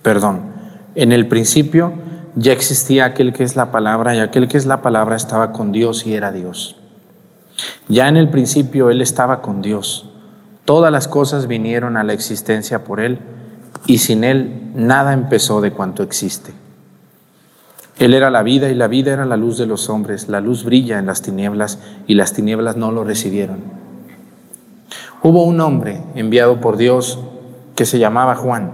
perdón, 0.00 0.40
en 0.94 1.12
el 1.12 1.28
principio 1.28 1.92
ya 2.34 2.50
existía 2.52 3.04
aquel 3.04 3.34
que 3.34 3.44
es 3.44 3.56
la 3.56 3.70
palabra 3.70 4.16
y 4.16 4.20
aquel 4.20 4.48
que 4.48 4.56
es 4.56 4.64
la 4.64 4.80
palabra 4.80 5.16
estaba 5.16 5.52
con 5.52 5.70
Dios 5.70 6.06
y 6.06 6.14
era 6.14 6.32
Dios. 6.32 6.76
Ya 7.88 8.08
en 8.08 8.16
el 8.16 8.30
principio 8.30 8.88
Él 8.88 9.02
estaba 9.02 9.42
con 9.42 9.60
Dios. 9.60 10.08
Todas 10.64 10.90
las 10.90 11.08
cosas 11.08 11.46
vinieron 11.46 11.98
a 11.98 12.04
la 12.04 12.14
existencia 12.14 12.84
por 12.84 13.00
Él 13.00 13.18
y 13.84 13.98
sin 13.98 14.24
Él 14.24 14.70
nada 14.74 15.12
empezó 15.12 15.60
de 15.60 15.72
cuanto 15.72 16.02
existe. 16.02 16.54
Él 17.98 18.14
era 18.14 18.30
la 18.30 18.42
vida 18.42 18.70
y 18.70 18.74
la 18.74 18.88
vida 18.88 19.12
era 19.12 19.26
la 19.26 19.36
luz 19.36 19.58
de 19.58 19.66
los 19.66 19.90
hombres. 19.90 20.30
La 20.30 20.40
luz 20.40 20.64
brilla 20.64 20.98
en 20.98 21.04
las 21.04 21.20
tinieblas 21.20 21.80
y 22.06 22.14
las 22.14 22.32
tinieblas 22.32 22.78
no 22.78 22.92
lo 22.92 23.04
recibieron. 23.04 23.58
Hubo 25.22 25.44
un 25.44 25.60
hombre 25.60 26.00
enviado 26.14 26.62
por 26.62 26.78
Dios 26.78 27.18
que 27.76 27.84
se 27.84 27.98
llamaba 27.98 28.34
Juan. 28.34 28.72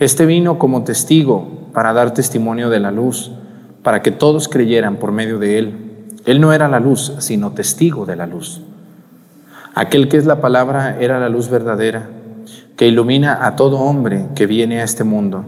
Este 0.00 0.26
vino 0.26 0.58
como 0.58 0.82
testigo 0.82 1.68
para 1.72 1.92
dar 1.92 2.14
testimonio 2.14 2.70
de 2.70 2.80
la 2.80 2.90
luz, 2.90 3.30
para 3.82 4.02
que 4.02 4.10
todos 4.10 4.48
creyeran 4.48 4.96
por 4.96 5.12
medio 5.12 5.38
de 5.38 5.58
él. 5.58 5.76
Él 6.24 6.40
no 6.40 6.52
era 6.52 6.68
la 6.68 6.80
luz, 6.80 7.12
sino 7.18 7.52
testigo 7.52 8.06
de 8.06 8.16
la 8.16 8.26
luz. 8.26 8.62
Aquel 9.74 10.08
que 10.08 10.16
es 10.16 10.26
la 10.26 10.40
palabra 10.40 10.98
era 11.00 11.20
la 11.20 11.28
luz 11.28 11.48
verdadera, 11.48 12.08
que 12.76 12.88
ilumina 12.88 13.46
a 13.46 13.56
todo 13.56 13.78
hombre 13.78 14.26
que 14.34 14.46
viene 14.46 14.80
a 14.80 14.84
este 14.84 15.04
mundo. 15.04 15.44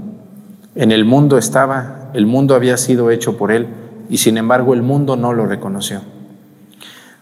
En 0.74 0.92
el 0.92 1.04
mundo 1.04 1.38
estaba, 1.38 2.10
el 2.14 2.26
mundo 2.26 2.54
había 2.54 2.76
sido 2.76 3.10
hecho 3.10 3.36
por 3.36 3.50
él, 3.52 3.66
y 4.08 4.18
sin 4.18 4.36
embargo 4.36 4.74
el 4.74 4.82
mundo 4.82 5.16
no 5.16 5.32
lo 5.32 5.46
reconoció. 5.46 6.02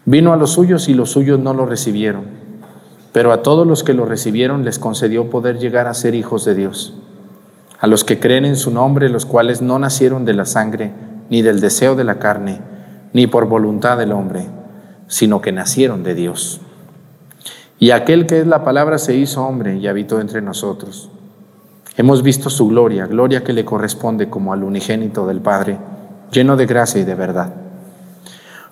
Vino 0.05 0.33
a 0.33 0.37
los 0.37 0.51
suyos 0.51 0.89
y 0.89 0.93
los 0.93 1.11
suyos 1.11 1.39
no 1.39 1.53
lo 1.53 1.65
recibieron, 1.65 2.40
pero 3.11 3.33
a 3.33 3.41
todos 3.41 3.67
los 3.67 3.83
que 3.83 3.93
lo 3.93 4.05
recibieron 4.05 4.63
les 4.63 4.79
concedió 4.79 5.29
poder 5.29 5.59
llegar 5.59 5.87
a 5.87 5.93
ser 5.93 6.15
hijos 6.15 6.45
de 6.45 6.55
Dios. 6.55 6.93
A 7.79 7.87
los 7.87 8.03
que 8.03 8.19
creen 8.19 8.45
en 8.45 8.55
su 8.55 8.71
nombre, 8.71 9.09
los 9.09 9.25
cuales 9.25 9.61
no 9.61 9.79
nacieron 9.79 10.23
de 10.23 10.33
la 10.33 10.45
sangre, 10.45 10.91
ni 11.29 11.41
del 11.41 11.59
deseo 11.59 11.95
de 11.95 12.03
la 12.03 12.19
carne, 12.19 12.59
ni 13.13 13.27
por 13.27 13.47
voluntad 13.47 13.97
del 13.97 14.11
hombre, 14.11 14.45
sino 15.07 15.41
que 15.41 15.51
nacieron 15.51 16.03
de 16.03 16.15
Dios. 16.15 16.61
Y 17.79 17.91
aquel 17.91 18.27
que 18.27 18.39
es 18.39 18.47
la 18.47 18.63
palabra 18.63 18.97
se 18.97 19.15
hizo 19.15 19.43
hombre 19.43 19.77
y 19.77 19.87
habitó 19.87 20.21
entre 20.21 20.41
nosotros. 20.41 21.09
Hemos 21.97 22.23
visto 22.23 22.49
su 22.49 22.67
gloria, 22.67 23.07
gloria 23.07 23.43
que 23.43 23.53
le 23.53 23.65
corresponde 23.65 24.29
como 24.29 24.53
al 24.53 24.63
unigénito 24.63 25.25
del 25.25 25.41
Padre, 25.41 25.77
lleno 26.31 26.55
de 26.55 26.65
gracia 26.65 27.01
y 27.01 27.05
de 27.05 27.15
verdad. 27.15 27.60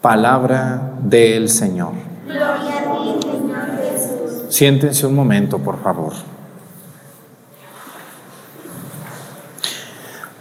Palabra 0.00 0.94
del 1.02 1.48
Señor. 1.50 1.92
Siéntense 4.48 5.06
un 5.06 5.14
momento, 5.14 5.58
por 5.58 5.82
favor. 5.82 6.12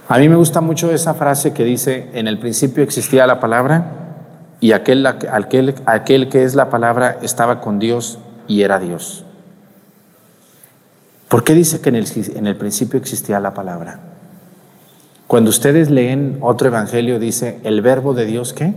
A 0.07 0.17
mí 0.17 0.29
me 0.29 0.35
gusta 0.35 0.61
mucho 0.61 0.91
esa 0.91 1.13
frase 1.13 1.53
que 1.53 1.63
dice, 1.63 2.09
en 2.13 2.27
el 2.27 2.39
principio 2.39 2.83
existía 2.83 3.27
la 3.27 3.39
palabra 3.39 3.91
y 4.59 4.71
aquel, 4.71 5.05
aquel, 5.05 5.75
aquel 5.85 6.29
que 6.29 6.43
es 6.43 6.55
la 6.55 6.69
palabra 6.69 7.19
estaba 7.21 7.61
con 7.61 7.79
Dios 7.79 8.17
y 8.47 8.63
era 8.63 8.79
Dios. 8.79 9.25
¿Por 11.27 11.43
qué 11.43 11.53
dice 11.53 11.79
que 11.79 11.89
en 11.89 11.95
el, 11.95 12.07
en 12.35 12.47
el 12.47 12.55
principio 12.55 12.97
existía 12.97 13.39
la 13.39 13.53
palabra? 13.53 13.99
Cuando 15.27 15.51
ustedes 15.51 15.91
leen 15.91 16.37
otro 16.41 16.69
evangelio 16.69 17.19
dice, 17.19 17.59
el 17.63 17.81
verbo 17.81 18.15
de 18.15 18.25
Dios, 18.25 18.53
¿qué? 18.53 18.73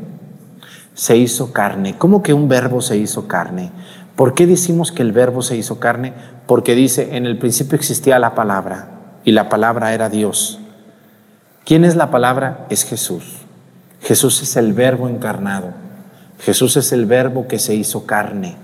Se 0.94 1.16
hizo 1.16 1.52
carne. 1.52 1.96
¿Cómo 1.96 2.22
que 2.22 2.34
un 2.34 2.48
verbo 2.48 2.80
se 2.80 2.96
hizo 2.96 3.28
carne? 3.28 3.70
¿Por 4.16 4.34
qué 4.34 4.46
decimos 4.46 4.92
que 4.92 5.02
el 5.02 5.12
verbo 5.12 5.42
se 5.42 5.56
hizo 5.56 5.80
carne? 5.80 6.12
Porque 6.46 6.74
dice, 6.74 7.16
en 7.16 7.26
el 7.26 7.38
principio 7.38 7.76
existía 7.76 8.18
la 8.18 8.34
palabra 8.34 8.88
y 9.24 9.32
la 9.32 9.48
palabra 9.48 9.94
era 9.94 10.08
Dios. 10.08 10.58
¿Quién 11.64 11.84
es 11.84 11.96
la 11.96 12.10
palabra? 12.10 12.66
Es 12.68 12.84
Jesús. 12.84 13.38
Jesús 14.00 14.42
es 14.42 14.56
el 14.56 14.72
verbo 14.72 15.08
encarnado. 15.08 15.72
Jesús 16.40 16.76
es 16.76 16.92
el 16.92 17.06
verbo 17.06 17.46
que 17.46 17.58
se 17.58 17.74
hizo 17.74 18.04
carne. 18.04 18.56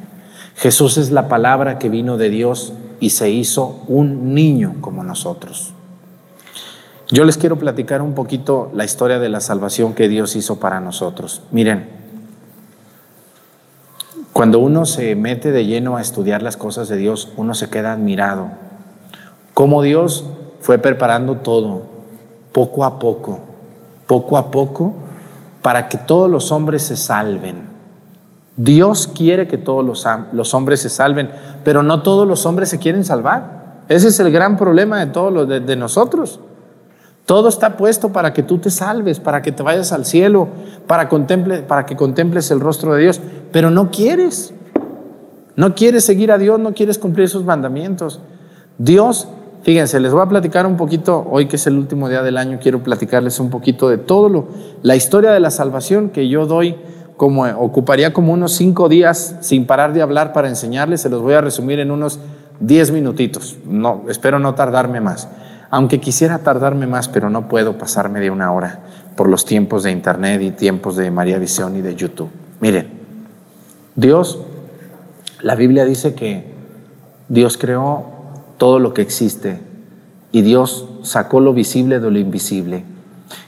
Jesús 0.57 0.99
es 0.99 1.12
la 1.12 1.29
palabra 1.29 1.79
que 1.79 1.88
vino 1.88 2.17
de 2.17 2.29
Dios 2.29 2.73
y 2.99 3.11
se 3.11 3.31
hizo 3.31 3.85
un 3.87 4.35
niño 4.35 4.77
como 4.81 5.05
nosotros. 5.05 5.73
Yo 7.11 7.25
les 7.25 7.38
quiero 7.38 7.59
platicar 7.59 8.03
un 8.03 8.14
poquito 8.14 8.71
la 8.75 8.85
historia 8.85 9.19
de 9.19 9.29
la 9.29 9.41
salvación 9.41 9.95
que 9.95 10.09
Dios 10.09 10.35
hizo 10.37 10.59
para 10.59 10.81
nosotros. 10.81 11.43
Miren, 11.53 11.88
cuando 14.38 14.61
uno 14.61 14.87
se 14.87 15.16
mete 15.16 15.51
de 15.51 15.66
lleno 15.66 15.96
a 15.96 16.01
estudiar 16.01 16.42
las 16.42 16.57
cosas 16.57 16.88
de 16.88 16.96
Dios, 16.96 17.33
uno 17.37 17.55
se 17.55 17.70
queda 17.70 17.92
admirado. 17.92 18.51
Cómo 19.53 19.83
Dios 19.83 20.27
fue 20.61 20.79
preparando 20.79 21.38
todo, 21.38 21.83
poco 22.53 22.85
a 22.85 23.01
poco, 23.01 23.40
poco 24.07 24.37
a 24.37 24.53
poco, 24.53 24.94
para 25.61 25.88
que 25.88 25.98
todos 25.98 26.31
los 26.31 26.53
hombres 26.53 26.83
se 26.83 26.96
salven. 26.96 27.62
Dios 28.57 29.09
quiere 29.09 29.48
que 29.48 29.59
todos 29.59 29.85
los, 30.33 30.55
hombres 30.55 30.83
se 30.83 30.88
salven, 30.88 31.33
pero 31.64 31.83
no 31.83 32.03
todos 32.03 32.24
los 32.24 32.46
hombres 32.46 32.68
se 32.68 32.79
quieren 32.79 33.05
salvar. 33.05 33.81
Ese 33.88 34.07
es 34.07 34.20
el 34.20 34.31
gran 34.31 34.57
problema 34.57 35.01
de 35.01 35.07
todos 35.07 35.33
los 35.33 35.48
de, 35.48 35.59
de 35.59 35.74
nosotros. 35.74 36.38
Todo 37.29 37.51
está 37.51 37.77
puesto 37.77 38.11
para 38.11 38.33
que 38.33 38.42
tú 38.42 38.57
te 38.57 38.70
salves, 38.70 39.20
para 39.20 39.42
que 39.42 39.53
te 39.53 39.62
vayas 39.62 39.92
al 39.92 40.07
cielo, 40.07 40.48
para, 40.87 41.11
contemple, 41.11 41.59
para 41.59 41.85
que 41.85 41.94
contemples 41.94 42.51
el 42.51 42.59
rostro 42.59 42.94
de 42.94 43.03
Dios, 43.03 43.20
pero 43.53 43.71
no 43.71 43.91
quieres. 43.91 44.53
No 45.57 45.75
quieres 45.75 46.05
seguir 46.05 46.31
a 46.31 46.39
Dios, 46.39 46.61
no 46.61 46.73
quieres 46.73 46.99
cumplir 46.99 47.29
sus 47.29 47.45
mandamientos. 47.45 48.21
Dios, 48.79 49.29
fíjense, 49.63 49.99
les 49.99 50.13
voy 50.13 50.23
a 50.23 50.27
platicar 50.27 50.67
un 50.67 50.77
poquito, 50.77 51.27
hoy 51.29 51.47
que 51.47 51.57
es 51.57 51.67
el 51.67 51.77
último 51.77 52.09
día 52.09 52.23
del 52.23 52.37
año, 52.37 52.61
quiero 52.63 52.83
platicarles 52.83 53.41
un 53.41 53.51
poquito 53.51 53.89
de 53.89 53.99
todo 53.99 54.29
lo, 54.29 54.49
la 54.83 54.95
historia 54.95 55.33
de 55.33 55.41
la 55.41 55.51
salvación 55.51 56.11
que 56.11 56.29
yo 56.29 56.47
doy, 56.47 56.77
como 57.17 57.43
ocuparía 57.43 58.13
como 58.13 58.33
unos 58.33 58.53
cinco 58.53 58.89
días 58.89 59.35
sin 59.41 59.67
parar 59.67 59.93
de 59.93 60.03
hablar 60.03 60.33
para 60.33 60.49
enseñarles, 60.49 61.01
se 61.01 61.09
los 61.09 61.23
voy 61.23 61.35
a 61.35 61.41
resumir 61.41 61.81
en 61.81 61.91
unos 61.91 62.21
diez 62.61 62.93
minutitos. 62.93 63.57
No, 63.67 64.05
espero 64.09 64.39
no 64.39 64.55
tardarme 64.55 65.01
más 65.01 65.29
aunque 65.71 66.01
quisiera 66.01 66.39
tardarme 66.39 66.87
más, 66.87 67.09
pero 67.09 67.31
no 67.31 67.49
puedo 67.49 67.77
pasarme 67.77 68.21
de 68.21 68.31
una 68.31 68.53
hora 68.53 68.81
por 69.17 69.29
los 69.29 69.45
tiempos 69.45 69.83
de 69.83 69.91
internet 69.91 70.41
y 70.43 70.51
tiempos 70.51 70.97
de 70.97 71.11
María 71.11 71.39
Visión 71.39 71.77
y 71.77 71.83
de 71.83 71.95
YouTube. 71.95 72.31
Miren, 72.61 72.98
Dios, 73.99 74.39
la 75.43 75.57
Biblia 75.57 75.85
dice 75.85 76.15
que 76.15 76.55
Dios 77.29 77.59
creó 77.59 78.05
todo 78.57 78.79
lo 78.79 78.95
que 78.95 79.03
existe 79.03 79.59
y 80.31 80.43
Dios 80.43 80.89
sacó 81.03 81.41
lo 81.41 81.53
visible 81.53 81.99
de 81.99 82.09
lo 82.09 82.17
invisible. 82.17 82.85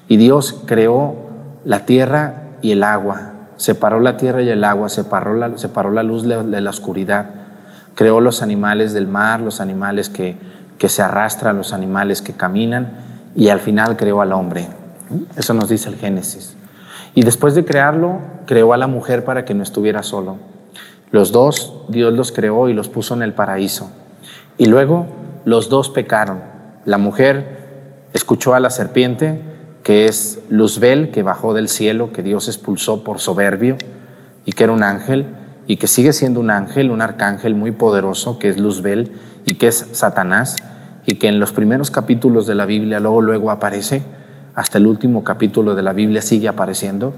Y 0.09 0.17
Dios 0.17 0.61
creó 0.67 1.15
la 1.65 1.87
tierra 1.87 2.49
y 2.63 2.73
el 2.73 2.83
agua, 2.83 3.31
separó 3.59 4.01
la 4.01 4.17
tierra 4.17 4.43
y 4.43 4.49
el 4.49 4.65
agua, 4.65 4.89
separó 4.89 5.37
la, 5.37 6.03
luz 6.03 6.25
de 6.25 6.61
la 6.61 6.71
oscuridad, 6.71 7.27
creó 7.95 8.21
los 8.21 8.43
animales 8.43 8.93
del 8.93 9.07
mar, 9.07 9.39
los 9.39 9.61
animales 9.61 10.09
que, 10.09 10.35
que 10.79 10.89
se 10.89 11.01
arrastran, 11.01 11.59
los 11.59 11.73
animales 11.73 12.23
que 12.23 12.33
caminan 12.33 12.91
y 13.37 13.51
al 13.51 13.61
final 13.61 13.97
creó 13.97 14.21
al 14.21 14.33
hombre. 14.33 14.67
Eso 15.37 15.55
nos 15.55 15.69
dice 15.69 15.91
el 15.91 15.95
Génesis. 15.95 16.57
Y 17.15 17.23
después 17.23 17.55
de 17.55 17.65
crearlo, 17.65 18.19
creó 18.47 18.73
a 18.73 18.77
la 18.77 18.87
mujer 18.87 19.25
para 19.25 19.45
que 19.45 19.55
no 19.55 19.63
estuviera 19.63 20.03
solo. 20.03 20.37
Los 21.11 21.33
dos, 21.33 21.83
Dios 21.89 22.13
los 22.13 22.31
creó 22.31 22.69
y 22.69 22.73
los 22.73 22.89
puso 22.89 23.15
en 23.15 23.23
el 23.23 23.33
paraíso. 23.33 23.91
Y 24.59 24.67
luego 24.67 25.07
los 25.45 25.69
dos 25.69 25.91
pecaron. 25.91 26.41
La 26.85 26.99
mujer 26.99 28.07
escuchó 28.13 28.55
a 28.55 28.61
la 28.61 28.71
serpiente, 28.71 29.41
que 29.83 30.07
es 30.07 30.41
Luzbel, 30.49 31.11
que 31.11 31.23
bajó 31.23 31.55
del 31.55 31.69
cielo, 31.69 32.13
que 32.13 32.23
Dios 32.23 32.49
expulsó 32.49 33.03
por 33.03 33.19
soberbio 33.19 33.77
y 34.45 34.53
que 34.53 34.65
era 34.65 34.73
un 34.73 34.83
ángel 34.83 35.27
y 35.67 35.77
que 35.77 35.87
sigue 35.87 36.13
siendo 36.13 36.41
un 36.41 36.51
ángel, 36.51 36.91
un 36.91 37.03
arcángel 37.03 37.55
muy 37.55 37.73
poderoso, 37.73 38.39
que 38.39 38.49
es 38.49 38.59
Luzbel 38.59 39.13
y 39.47 39.55
que 39.55 39.69
es 39.69 39.89
Satanás 39.93 40.57
y 41.07 41.17
que 41.17 41.29
en 41.29 41.41
los 41.41 41.53
primeros 41.53 41.91
capítulos 41.91 42.47
de 42.47 42.55
la 42.55 42.67
Biblia 42.67 43.01
luego 43.01 43.23
luego 43.23 43.51
aparece 43.51 44.03
hasta 44.55 44.79
el 44.79 44.87
último 44.87 45.25
capítulo 45.25 45.75
de 45.75 45.83
la 45.83 45.93
Biblia 45.93 46.23
sigue 46.23 46.49
apareciendo. 46.49 47.15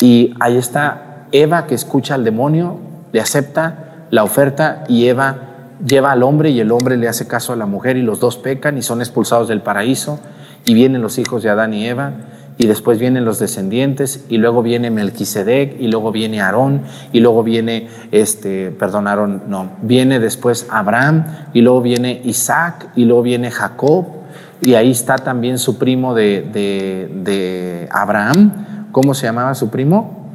Y 0.00 0.34
ahí 0.40 0.56
está 0.56 1.26
Eva 1.32 1.66
que 1.66 1.74
escucha 1.74 2.14
al 2.14 2.24
demonio, 2.24 2.78
le 3.12 3.20
acepta 3.20 4.06
la 4.10 4.24
oferta 4.24 4.84
y 4.88 5.06
Eva 5.06 5.50
lleva 5.84 6.12
al 6.12 6.22
hombre 6.22 6.50
y 6.50 6.60
el 6.60 6.72
hombre 6.72 6.96
le 6.96 7.08
hace 7.08 7.26
caso 7.26 7.52
a 7.52 7.56
la 7.56 7.66
mujer 7.66 7.96
y 7.96 8.02
los 8.02 8.20
dos 8.20 8.36
pecan 8.36 8.76
y 8.76 8.82
son 8.82 9.00
expulsados 9.00 9.48
del 9.48 9.62
paraíso 9.62 10.20
y 10.66 10.74
vienen 10.74 11.02
los 11.02 11.18
hijos 11.18 11.42
de 11.42 11.50
Adán 11.50 11.72
y 11.72 11.86
Eva 11.86 12.12
y 12.58 12.66
después 12.66 12.98
vienen 12.98 13.24
los 13.24 13.38
descendientes 13.38 14.26
y 14.28 14.36
luego 14.36 14.62
viene 14.62 14.90
Melquisedec 14.90 15.80
y 15.80 15.88
luego 15.88 16.12
viene 16.12 16.42
Aarón 16.42 16.82
y 17.12 17.20
luego 17.20 17.42
viene 17.42 17.88
este, 18.12 18.70
perdón, 18.70 19.08
Aarón, 19.08 19.44
no, 19.48 19.70
viene 19.80 20.18
después 20.20 20.66
Abraham 20.70 21.24
y 21.54 21.62
luego 21.62 21.80
viene 21.80 22.20
Isaac 22.24 22.88
y 22.96 23.06
luego 23.06 23.22
viene 23.22 23.50
Jacob 23.50 24.19
y 24.60 24.74
ahí 24.74 24.90
está 24.90 25.16
también 25.16 25.58
su 25.58 25.78
primo 25.78 26.14
de, 26.14 26.42
de, 26.52 27.88
Abraham. 27.90 28.88
¿Cómo 28.92 29.14
se 29.14 29.26
llamaba 29.26 29.54
su 29.54 29.70
primo? 29.70 30.28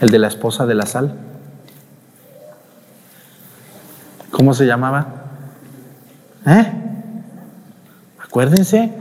El 0.00 0.10
de 0.10 0.18
la 0.18 0.28
esposa 0.28 0.66
de 0.66 0.74
la 0.74 0.86
sal. 0.86 1.14
¿Cómo 4.30 4.52
se 4.52 4.66
llamaba? 4.66 5.06
¿Eh? 6.46 6.72
Acuérdense 8.22 8.92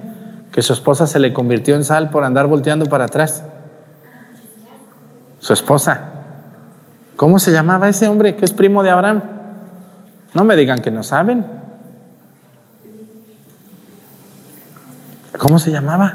que 0.52 0.62
su 0.62 0.74
esposa 0.74 1.08
se 1.08 1.20
le 1.20 1.34
convirtió 1.34 1.76
en 1.76 1.84
sal 1.84 2.10
por 2.10 2.24
andar 2.24 2.48
volteando 2.48 2.86
para 2.86 3.06
atrás. 3.06 3.44
Su 5.40 5.54
esposa. 5.54 6.14
¿Cómo 7.18 7.38
se 7.40 7.52
llamaba 7.52 7.90
ese 7.90 8.08
hombre 8.08 8.36
que 8.36 8.46
es 8.46 8.54
primo 8.54 8.82
de 8.82 8.90
Abraham? 8.92 9.37
No 10.38 10.44
me 10.44 10.56
digan 10.56 10.84
que 10.84 10.92
no 10.92 11.02
saben. 11.02 11.44
¿Cómo 15.36 15.58
se 15.58 15.72
llamaba? 15.72 16.14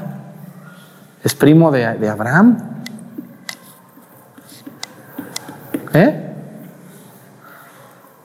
¿Es 1.25 1.35
primo 1.35 1.73
de, 1.73 2.09
Abraham? 2.09 2.57
¿Eh? 5.93 6.35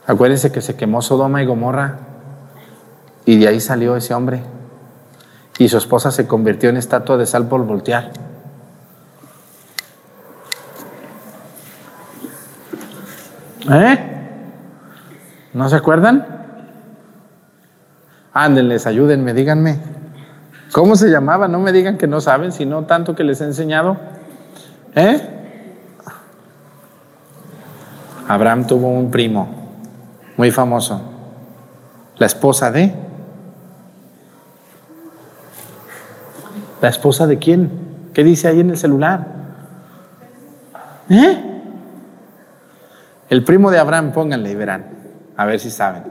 Acuérdense 0.05 0.51
que 0.51 0.61
se 0.61 0.75
quemó 0.75 1.01
Sodoma 1.01 1.41
y 1.41 1.47
Gomorra 1.47 1.97
y 3.25 3.39
de 3.39 3.47
ahí 3.47 3.59
salió 3.59 3.95
ese 3.95 4.13
hombre. 4.13 4.43
Y 5.57 5.67
su 5.67 5.79
esposa 5.79 6.11
se 6.11 6.27
convirtió 6.27 6.69
en 6.69 6.77
estatua 6.77 7.17
de 7.17 7.25
sal 7.25 7.47
por 7.47 7.65
voltear. 7.65 8.11
¿Eh? 13.71 14.16
¿No 15.53 15.69
se 15.69 15.75
acuerdan? 15.75 16.25
Ándenles, 18.33 18.85
ayúdenme, 18.85 19.33
díganme. 19.33 19.79
¿Cómo 20.71 20.95
se 20.95 21.09
llamaba? 21.09 21.47
No 21.47 21.59
me 21.59 21.71
digan 21.71 21.97
que 21.97 22.07
no 22.07 22.21
saben, 22.21 22.51
sino 22.51 22.83
tanto 22.83 23.15
que 23.15 23.23
les 23.23 23.41
he 23.41 23.45
enseñado. 23.45 23.97
¿Eh? 24.95 25.21
Abraham 28.27 28.67
tuvo 28.67 28.89
un 28.89 29.09
primo 29.09 29.47
muy 30.35 30.51
famoso, 30.51 31.01
la 32.17 32.25
esposa 32.25 32.71
de... 32.71 32.93
¿La 36.81 36.89
esposa 36.89 37.25
de 37.25 37.39
quién? 37.39 37.71
¿Qué 38.13 38.23
dice 38.23 38.47
ahí 38.47 38.59
en 38.59 38.69
el 38.69 38.77
celular? 38.77 39.25
¿Eh? 41.09 41.61
El 43.29 43.43
primo 43.43 43.71
de 43.71 43.79
Abraham, 43.79 44.11
pónganle 44.11 44.51
y 44.51 44.55
verán. 44.55 44.96
A 45.37 45.45
ver 45.45 45.59
si 45.59 45.69
saben. 45.69 46.03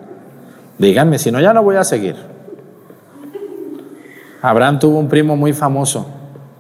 Díganme, 0.79 1.19
si 1.19 1.33
no, 1.33 1.41
ya 1.41 1.53
no 1.53 1.63
voy 1.63 1.77
a 1.77 1.85
seguir. 1.85 2.17
Abraham 4.41 4.79
tuvo 4.79 4.99
un 4.99 5.09
primo 5.09 5.37
muy 5.37 5.53
famoso 5.53 6.07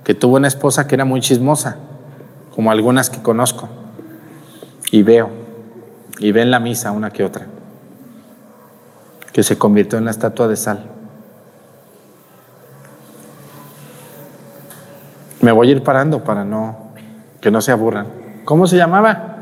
que 0.02 0.14
tuvo 0.14 0.36
una 0.36 0.48
esposa 0.48 0.86
que 0.86 0.94
era 0.94 1.04
muy 1.04 1.20
chismosa, 1.20 1.76
como 2.54 2.70
algunas 2.70 3.10
que 3.10 3.22
conozco. 3.22 3.68
Y 4.90 5.02
veo, 5.02 5.30
y 6.18 6.32
ven 6.32 6.50
la 6.50 6.60
misa 6.60 6.90
una 6.92 7.10
que 7.10 7.24
otra, 7.24 7.46
que 9.32 9.42
se 9.42 9.58
convirtió 9.58 9.98
en 9.98 10.04
la 10.04 10.10
estatua 10.10 10.48
de 10.48 10.56
sal. 10.56 10.84
Me 15.40 15.52
voy 15.52 15.68
a 15.68 15.72
ir 15.72 15.82
parando 15.82 16.24
para 16.24 16.44
no 16.44 16.86
que 17.40 17.50
no 17.50 17.60
se 17.60 17.70
aburran. 17.70 18.06
¿Cómo 18.44 18.66
se 18.66 18.76
llamaba? 18.76 19.35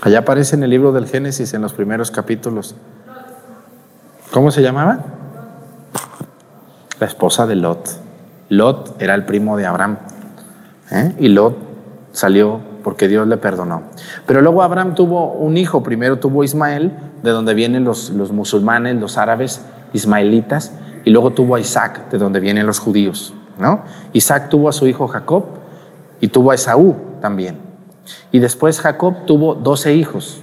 Allá 0.00 0.20
aparece 0.20 0.56
en 0.56 0.62
el 0.62 0.70
libro 0.70 0.92
del 0.92 1.06
Génesis, 1.06 1.54
en 1.54 1.62
los 1.62 1.72
primeros 1.72 2.10
capítulos. 2.10 2.74
¿Cómo 4.32 4.50
se 4.50 4.62
llamaba? 4.62 4.98
La 7.00 7.06
esposa 7.06 7.46
de 7.46 7.56
Lot. 7.56 7.88
Lot 8.48 9.00
era 9.00 9.14
el 9.14 9.24
primo 9.24 9.56
de 9.56 9.66
Abraham. 9.66 9.98
¿eh? 10.90 11.14
Y 11.18 11.28
Lot 11.28 11.56
salió 12.12 12.60
porque 12.82 13.08
Dios 13.08 13.26
le 13.26 13.36
perdonó. 13.36 13.82
Pero 14.26 14.40
luego 14.42 14.62
Abraham 14.62 14.94
tuvo 14.94 15.32
un 15.32 15.56
hijo. 15.56 15.82
Primero 15.82 16.18
tuvo 16.18 16.44
Ismael, 16.44 16.92
de 17.22 17.30
donde 17.30 17.54
vienen 17.54 17.84
los, 17.84 18.10
los 18.10 18.32
musulmanes, 18.32 18.96
los 18.96 19.18
árabes, 19.18 19.62
ismaelitas. 19.92 20.72
Y 21.04 21.10
luego 21.10 21.32
tuvo 21.32 21.54
a 21.54 21.60
Isaac, 21.60 22.10
de 22.10 22.18
donde 22.18 22.40
vienen 22.40 22.66
los 22.66 22.78
judíos. 22.78 23.34
¿no? 23.58 23.82
Isaac 24.12 24.48
tuvo 24.48 24.68
a 24.68 24.72
su 24.72 24.86
hijo 24.86 25.08
Jacob 25.08 25.44
y 26.20 26.28
tuvo 26.28 26.50
a 26.50 26.54
Esaú 26.54 26.96
también. 27.20 27.65
Y 28.32 28.38
después 28.38 28.80
Jacob 28.80 29.26
tuvo 29.26 29.54
doce 29.54 29.94
hijos, 29.94 30.40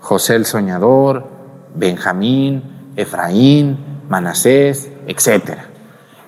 José 0.00 0.36
el 0.36 0.46
soñador, 0.46 1.26
Benjamín, 1.74 2.62
Efraín, 2.96 3.78
Manasés, 4.08 4.90
etc. 5.06 5.58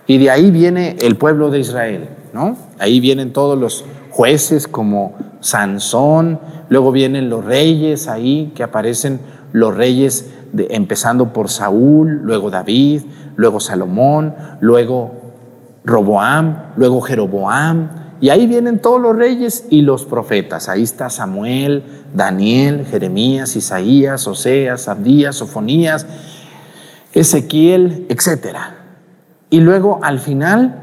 Y 0.06 0.18
de 0.18 0.30
ahí 0.30 0.50
viene 0.50 0.96
el 1.00 1.16
pueblo 1.16 1.50
de 1.50 1.60
Israel, 1.60 2.08
¿no? 2.32 2.56
Ahí 2.78 3.00
vienen 3.00 3.32
todos 3.32 3.58
los 3.58 3.84
jueces 4.10 4.66
como 4.66 5.14
Sansón, 5.40 6.40
luego 6.68 6.90
vienen 6.92 7.28
los 7.28 7.44
reyes 7.44 8.08
ahí, 8.08 8.52
que 8.54 8.62
aparecen 8.62 9.20
los 9.52 9.76
reyes 9.76 10.30
empezando 10.56 11.32
por 11.32 11.48
Saúl, 11.48 12.20
luego 12.22 12.50
David, 12.50 13.02
luego 13.36 13.60
Salomón, 13.60 14.34
luego 14.60 15.12
Roboam, 15.84 16.72
luego 16.76 17.00
Jeroboam, 17.00 18.05
y 18.20 18.30
ahí 18.30 18.46
vienen 18.46 18.78
todos 18.78 19.00
los 19.00 19.14
reyes 19.14 19.66
y 19.68 19.82
los 19.82 20.04
profetas. 20.06 20.68
Ahí 20.68 20.82
está 20.82 21.10
Samuel, 21.10 21.82
Daniel, 22.14 22.86
Jeremías, 22.86 23.56
Isaías, 23.56 24.26
Oseas, 24.26 24.88
Abdías, 24.88 25.36
Sofonías, 25.36 26.06
Ezequiel, 27.12 28.06
etc. 28.08 28.56
Y 29.50 29.60
luego 29.60 30.00
al 30.02 30.18
final 30.18 30.80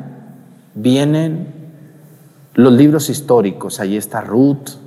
vienen 0.76 1.48
los 2.54 2.74
libros 2.74 3.10
históricos. 3.10 3.80
Ahí 3.80 3.98
está 3.98 4.22
Ruth, 4.22 4.78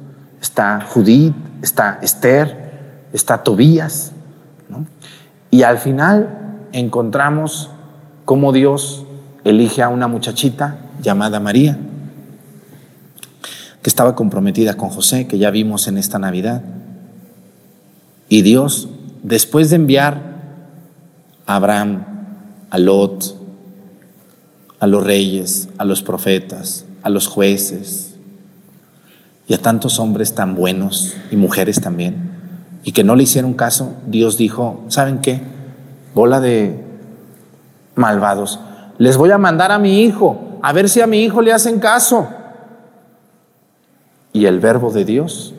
está 0.41 0.81
Judith, 0.89 1.35
está 1.63 1.99
Esther, 2.01 3.09
está 3.13 3.43
Tobías. 3.43 4.13
Y 5.51 5.65
al 5.65 5.79
final 5.79 6.59
encontramos 6.73 7.71
cómo 8.25 8.53
Dios 8.53 9.05
elige 9.43 9.83
a 9.83 9.89
una 9.89 10.07
muchachita 10.07 10.79
llamada 11.03 11.41
María 11.41 11.77
que 13.87 13.91
estaba 13.91 14.17
comprometida 14.17 14.75
con 14.75 14.89
José, 14.89 15.29
que 15.29 15.39
ya 15.39 15.53
vimos 15.53 15.87
en 15.87 15.97
esta 15.97 16.19
Navidad. 16.19 16.61
Y 18.29 18.43
Dios, 18.43 18.89
después 19.23 19.71
de 19.71 19.77
enviar 19.77 20.21
a 21.47 21.55
Abraham, 21.55 22.05
a 22.69 22.79
Lot, 22.79 23.37
a 24.81 24.89
los 24.89 25.05
reyes, 25.05 25.69
a 25.79 25.85
los 25.85 26.03
profetas, 26.03 26.85
a 27.05 27.11
los 27.11 27.29
jueces 27.29 28.17
y 29.47 29.55
a 29.55 29.59
tantos 29.59 30.01
hombres 30.01 30.35
tan 30.35 30.57
buenos 30.57 31.15
y 31.31 31.37
mujeres 31.37 31.81
también, 31.81 32.33
y 32.83 32.91
que 32.91 33.05
no 33.05 33.15
le 33.15 33.23
hicieron 33.23 33.55
caso, 33.55 33.95
Dios 34.09 34.37
dijo, 34.37 34.83
¿saben 34.89 35.21
qué? 35.21 35.43
Bola 36.13 36.41
de 36.41 36.83
malvados, 37.95 38.59
les 38.99 39.17
voy 39.17 39.31
a 39.31 39.39
mandar 39.39 39.71
a 39.71 39.79
mi 39.79 40.01
hijo, 40.01 40.59
a 40.61 40.73
ver 40.73 40.89
si 40.89 41.03
a 41.03 41.07
mi 41.07 41.23
hijo 41.23 41.41
le 41.41 41.53
hacen 41.53 41.79
caso. 41.79 42.27
Y 44.37 44.45
el 44.45 44.61
verbo 44.61 44.93
de 44.93 45.07
Dios 45.07 45.55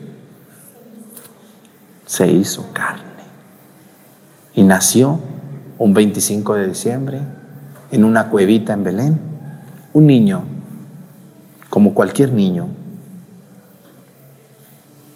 se 2.06 2.30
hizo 2.30 2.72
carne 2.72 3.02
y 4.54 4.62
nació 4.62 5.18
un 5.78 5.94
25 5.94 6.54
de 6.54 6.68
diciembre 6.68 7.20
en 7.90 8.04
una 8.04 8.28
cuevita 8.28 8.74
en 8.74 8.84
Belén, 8.84 9.18
un 9.94 10.06
niño, 10.06 10.44
como 11.68 11.92
cualquier 11.92 12.32
niño, 12.32 12.68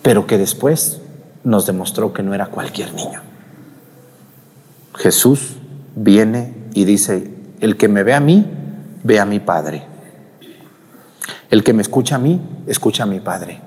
pero 0.03 0.27
que 0.27 0.39
después 0.39 1.01
nos 1.45 1.65
demostró 1.65 2.13
que 2.13 2.25
no 2.25 2.35
era 2.35 2.47
cualquier 2.47 2.93
niño. 2.95 3.21
Jesús 4.97 5.57
viene 5.95 6.53
y 6.75 6.85
dice, 6.85 7.33
el 7.61 7.77
que 7.77 7.87
me 7.87 8.03
ve 8.03 8.15
a 8.15 8.19
mí, 8.19 8.45
ve 9.05 9.21
a 9.21 9.25
mi 9.25 9.39
Padre. 9.39 9.92
El 11.53 11.63
que 11.63 11.75
me 11.75 11.83
escucha 11.83 12.17
a 12.17 12.19
mí, 12.19 12.41
escucha 12.67 13.03
a 13.03 13.07
mi 13.07 13.21
Padre. 13.21 13.61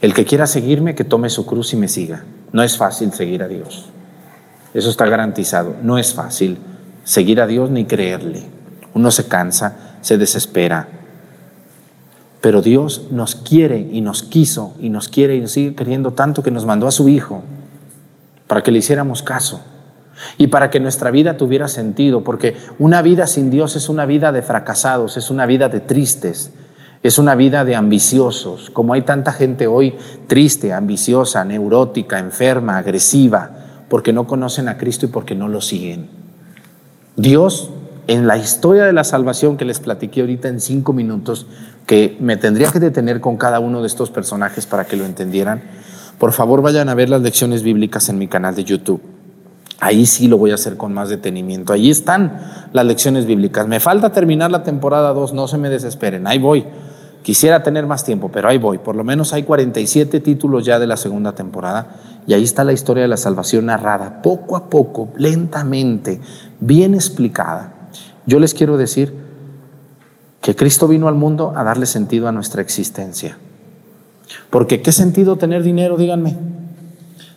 El 0.00 0.14
que 0.14 0.24
quiera 0.24 0.46
seguirme, 0.46 0.94
que 0.94 1.04
tome 1.04 1.28
su 1.28 1.44
cruz 1.44 1.74
y 1.74 1.76
me 1.76 1.86
siga. 1.86 2.24
No 2.50 2.62
es 2.62 2.78
fácil 2.78 3.12
seguir 3.12 3.42
a 3.42 3.46
Dios. 3.46 3.90
Eso 4.72 4.88
está 4.88 5.04
garantizado. 5.04 5.76
No 5.82 5.98
es 5.98 6.14
fácil 6.14 6.56
seguir 7.04 7.42
a 7.42 7.46
Dios 7.46 7.68
ni 7.68 7.84
creerle. 7.84 8.44
Uno 8.94 9.10
se 9.10 9.28
cansa, 9.28 9.98
se 10.00 10.16
desespera. 10.16 10.88
Pero 12.40 12.62
Dios 12.62 13.08
nos 13.10 13.34
quiere 13.34 13.80
y 13.80 14.00
nos 14.00 14.22
quiso 14.22 14.74
y 14.80 14.88
nos 14.88 15.10
quiere 15.10 15.36
y 15.36 15.42
nos 15.42 15.52
sigue 15.52 15.74
queriendo 15.74 16.12
tanto 16.12 16.42
que 16.42 16.50
nos 16.50 16.64
mandó 16.64 16.86
a 16.86 16.90
su 16.90 17.10
Hijo 17.10 17.42
para 18.46 18.62
que 18.62 18.72
le 18.72 18.78
hiciéramos 18.78 19.22
caso 19.22 19.60
y 20.38 20.46
para 20.46 20.70
que 20.70 20.80
nuestra 20.80 21.10
vida 21.10 21.36
tuviera 21.36 21.68
sentido, 21.68 22.24
porque 22.24 22.56
una 22.78 23.02
vida 23.02 23.26
sin 23.26 23.50
Dios 23.50 23.76
es 23.76 23.90
una 23.90 24.06
vida 24.06 24.32
de 24.32 24.40
fracasados, 24.40 25.18
es 25.18 25.30
una 25.30 25.44
vida 25.44 25.68
de 25.68 25.80
tristes, 25.80 26.52
es 27.02 27.18
una 27.18 27.34
vida 27.34 27.64
de 27.64 27.76
ambiciosos, 27.76 28.70
como 28.70 28.92
hay 28.92 29.02
tanta 29.02 29.32
gente 29.32 29.66
hoy 29.66 29.94
triste, 30.26 30.72
ambiciosa, 30.72 31.44
neurótica, 31.44 32.18
enferma, 32.18 32.78
agresiva, 32.78 33.50
porque 33.88 34.12
no 34.12 34.26
conocen 34.26 34.68
a 34.68 34.76
Cristo 34.76 35.06
y 35.06 35.08
porque 35.08 35.34
no 35.34 35.48
lo 35.48 35.60
siguen. 35.60 36.08
Dios, 37.16 37.70
en 38.06 38.26
la 38.26 38.36
historia 38.36 38.84
de 38.84 38.92
la 38.92 39.04
salvación 39.04 39.56
que 39.56 39.64
les 39.64 39.80
platiqué 39.80 40.22
ahorita 40.22 40.48
en 40.48 40.60
cinco 40.60 40.92
minutos, 40.92 41.46
que 41.86 42.16
me 42.20 42.36
tendría 42.36 42.70
que 42.70 42.80
detener 42.80 43.20
con 43.20 43.36
cada 43.36 43.60
uno 43.60 43.80
de 43.80 43.86
estos 43.86 44.10
personajes 44.10 44.66
para 44.66 44.84
que 44.84 44.96
lo 44.96 45.04
entendieran, 45.04 45.62
por 46.18 46.32
favor 46.32 46.62
vayan 46.62 46.88
a 46.88 46.94
ver 46.94 47.08
las 47.08 47.22
lecciones 47.22 47.62
bíblicas 47.62 48.08
en 48.08 48.18
mi 48.18 48.26
canal 48.26 48.54
de 48.54 48.64
YouTube. 48.64 49.00
Ahí 49.80 50.06
sí 50.06 50.26
lo 50.26 50.36
voy 50.36 50.50
a 50.50 50.54
hacer 50.54 50.76
con 50.76 50.92
más 50.92 51.08
detenimiento. 51.08 51.72
Ahí 51.72 51.90
están 51.90 52.40
las 52.72 52.84
lecciones 52.84 53.26
bíblicas. 53.26 53.68
Me 53.68 53.78
falta 53.78 54.10
terminar 54.10 54.50
la 54.50 54.64
temporada 54.64 55.12
2, 55.12 55.32
no 55.34 55.46
se 55.46 55.56
me 55.56 55.70
desesperen, 55.70 56.26
ahí 56.26 56.38
voy. 56.38 56.66
Quisiera 57.22 57.62
tener 57.62 57.86
más 57.86 58.04
tiempo, 58.04 58.30
pero 58.30 58.48
ahí 58.48 58.58
voy. 58.58 58.78
Por 58.78 58.96
lo 58.96 59.04
menos 59.04 59.32
hay 59.32 59.42
47 59.42 60.20
títulos 60.20 60.64
ya 60.64 60.78
de 60.78 60.86
la 60.86 60.96
segunda 60.96 61.34
temporada 61.34 61.96
y 62.26 62.34
ahí 62.34 62.44
está 62.44 62.64
la 62.64 62.72
historia 62.72 63.02
de 63.02 63.08
la 63.08 63.16
salvación 63.16 63.66
narrada, 63.66 64.22
poco 64.22 64.56
a 64.56 64.68
poco, 64.68 65.10
lentamente, 65.16 66.20
bien 66.60 66.94
explicada. 66.94 67.72
Yo 68.26 68.38
les 68.38 68.54
quiero 68.54 68.76
decir 68.76 69.14
que 70.40 70.54
Cristo 70.54 70.88
vino 70.88 71.08
al 71.08 71.14
mundo 71.14 71.52
a 71.56 71.64
darle 71.64 71.86
sentido 71.86 72.28
a 72.28 72.32
nuestra 72.32 72.62
existencia. 72.62 73.38
Porque 74.50 74.82
¿qué 74.82 74.92
sentido 74.92 75.36
tener 75.36 75.62
dinero, 75.62 75.96
díganme, 75.96 76.36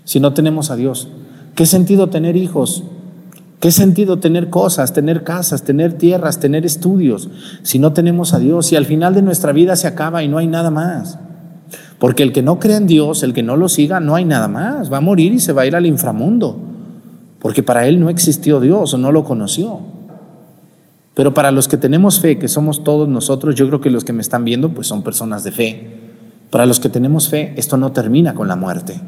si 0.04 0.20
no 0.20 0.34
tenemos 0.34 0.72
a 0.72 0.76
Dios? 0.76 1.08
¿Qué 1.56 1.66
sentido 1.66 2.10
tener 2.10 2.36
hijos? 2.36 2.84
¿Qué 3.62 3.70
sentido 3.70 4.18
tener 4.18 4.50
cosas, 4.50 4.92
tener 4.92 5.24
casas, 5.24 5.62
tener 5.62 5.94
tierras, 5.94 6.40
tener 6.40 6.66
estudios, 6.66 7.30
si 7.62 7.78
no 7.78 7.94
tenemos 7.94 8.34
a 8.34 8.40
Dios? 8.40 8.72
Y 8.72 8.76
al 8.76 8.88
final 8.88 9.14
de 9.14 9.22
nuestra 9.22 9.52
vida 9.52 9.76
se 9.76 9.86
acaba 9.86 10.24
y 10.24 10.28
no 10.28 10.40
hay 10.40 10.48
nada 10.48 10.72
más. 10.72 11.20
Porque 12.00 12.24
el 12.24 12.34
que 12.34 12.42
no 12.42 12.60
cree 12.60 12.78
en 12.78 12.88
Dios, 12.88 13.22
el 13.22 13.36
que 13.36 13.44
no 13.44 13.56
lo 13.56 13.70
siga, 13.70 14.00
no 14.00 14.16
hay 14.16 14.26
nada 14.26 14.48
más. 14.48 14.92
Va 14.92 14.98
a 14.98 15.02
morir 15.02 15.32
y 15.32 15.40
se 15.40 15.54
va 15.54 15.62
a 15.62 15.68
ir 15.68 15.76
al 15.76 15.86
inframundo. 15.86 16.60
Porque 17.38 17.62
para 17.62 17.88
él 17.88 18.00
no 18.00 18.10
existió 18.10 18.60
Dios 18.60 18.96
o 18.96 18.98
no 18.98 19.12
lo 19.12 19.24
conoció. 19.24 19.80
Pero 21.14 21.36
para 21.36 21.52
los 21.52 21.68
que 21.68 21.78
tenemos 21.78 22.20
fe, 22.20 22.40
que 22.40 22.48
somos 22.48 22.84
todos 22.84 23.08
nosotros, 23.08 23.54
yo 23.54 23.68
creo 23.68 23.80
que 23.80 23.92
los 23.92 24.04
que 24.04 24.14
me 24.14 24.24
están 24.24 24.44
viendo, 24.44 24.70
pues 24.70 24.88
son 24.88 25.04
personas 25.04 25.44
de 25.44 25.52
fe. 25.52 26.00
Para 26.50 26.66
los 26.66 26.80
que 26.80 26.90
tenemos 26.90 27.30
fe, 27.30 27.54
esto 27.58 27.78
no 27.78 27.92
termina 27.92 28.34
con 28.34 28.48
la 28.48 28.56
muerte. 28.56 29.00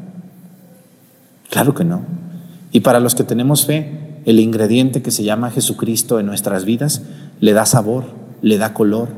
Claro 1.50 1.74
que 1.74 1.84
no. 1.84 2.02
Y 2.70 2.80
para 2.80 3.00
los 3.00 3.16
que 3.16 3.24
tenemos 3.24 3.66
fe, 3.66 4.03
el 4.24 4.40
ingrediente 4.40 5.02
que 5.02 5.10
se 5.10 5.24
llama 5.24 5.50
Jesucristo 5.50 6.18
en 6.18 6.26
nuestras 6.26 6.64
vidas 6.64 7.02
le 7.40 7.52
da 7.52 7.66
sabor, 7.66 8.04
le 8.42 8.58
da 8.58 8.74
color, 8.74 9.08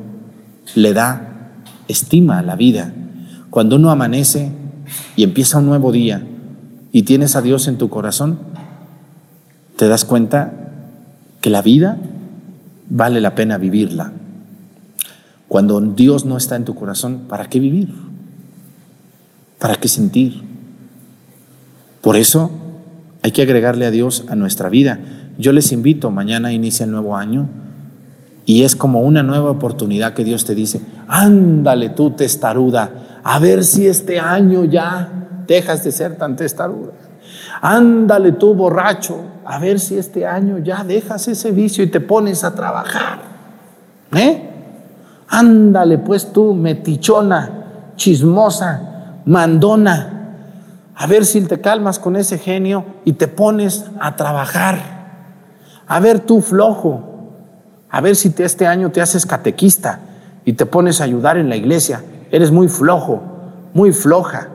le 0.75 0.93
da 0.93 1.53
estima 1.89 2.39
a 2.39 2.43
la 2.43 2.57
vida. 2.57 2.93
Cuando 3.51 3.77
uno 3.77 3.91
amanece 3.91 4.51
y 5.15 5.23
empieza 5.23 5.59
un 5.59 5.67
nuevo 5.67 5.93
día 5.93 6.27
y 6.93 7.03
tienes 7.03 7.37
a 7.37 7.43
Dios 7.43 7.69
en 7.69 7.79
tu 7.79 7.89
corazón, 7.89 8.39
te 9.77 9.89
das 9.89 10.05
cuenta 10.05 10.53
que 11.41 11.51
la 11.51 11.63
vida 11.63 11.99
vale 12.89 13.21
la 13.21 13.35
pena 13.35 13.59
vivirla. 13.59 14.13
Cuando 15.49 15.81
Dios 15.81 16.25
no 16.25 16.37
está 16.37 16.57
en 16.57 16.65
tu 16.65 16.75
corazón, 16.75 17.23
¿para 17.29 17.49
qué 17.49 17.61
vivir? 17.61 17.95
¿Para 19.59 19.77
qué 19.77 19.89
sentir? 19.89 20.43
Por 22.01 22.17
eso 22.17 22.51
hay 23.27 23.33
que 23.33 23.43
agregarle 23.43 23.87
a 23.87 23.91
Dios 23.91 24.25
a 24.29 24.37
nuestra 24.37 24.69
vida. 24.69 25.01
Yo 25.37 25.51
les 25.51 25.73
invito, 25.73 26.13
mañana 26.13 26.53
inicia 26.53 26.85
el 26.85 26.93
nuevo 26.93 27.17
año 27.17 27.49
y 28.45 28.63
es 28.63 28.77
como 28.77 29.01
una 29.01 29.25
nueva 29.25 29.51
oportunidad 29.51 30.15
que 30.15 30.23
Dios 30.23 30.45
te 30.45 30.55
dice, 30.55 30.81
ándale 31.09 31.89
tú 31.89 32.13
testaruda, 32.13 33.21
a 33.25 33.41
ver 33.41 33.65
si 33.65 33.89
este 33.89 34.21
año 34.21 34.63
ya 34.63 35.11
dejas 35.45 35.83
de 35.83 35.91
ser 35.91 36.17
tan 36.17 36.37
testaruda. 36.37 36.93
Ándale 37.61 38.31
tú 38.31 38.55
borracho, 38.55 39.19
a 39.45 39.59
ver 39.59 39.81
si 39.81 39.99
este 39.99 40.25
año 40.25 40.59
ya 40.59 40.85
dejas 40.85 41.27
ese 41.27 41.51
vicio 41.51 41.83
y 41.83 41.89
te 41.89 41.99
pones 41.99 42.45
a 42.45 42.55
trabajar. 42.55 43.19
¿Eh? 44.15 44.51
Ándale 45.27 45.99
pues 45.99 46.33
tú 46.33 46.55
metichona, 46.55 47.91
chismosa, 47.97 49.23
mandona, 49.25 50.16
a 50.99 51.07
ver 51.07 51.27
si 51.27 51.43
te 51.43 51.61
calmas 51.61 51.99
con 51.99 52.17
ese 52.17 52.39
genio 52.39 52.87
y 53.05 53.13
te 53.13 53.29
pones 53.29 53.85
a 54.01 54.17
trabajar. 54.17 54.97
A 55.87 56.01
ver 56.01 56.21
tú 56.21 56.41
flojo, 56.41 57.33
a 57.91 58.01
ver 58.01 58.17
si 58.17 58.35
este 58.39 58.67
año 58.67 58.91
te 58.91 59.03
haces 59.03 59.27
catequista 59.27 60.01
y 60.47 60.55
te 60.55 60.65
pones 60.65 61.01
a 61.01 61.05
ayudar 61.05 61.37
en 61.37 61.51
la 61.51 61.57
iglesia. 61.57 62.03
Eres 62.31 62.51
muy 62.51 62.69
flojo, 62.69 63.23
muy 63.75 63.93
floja. 63.93 64.49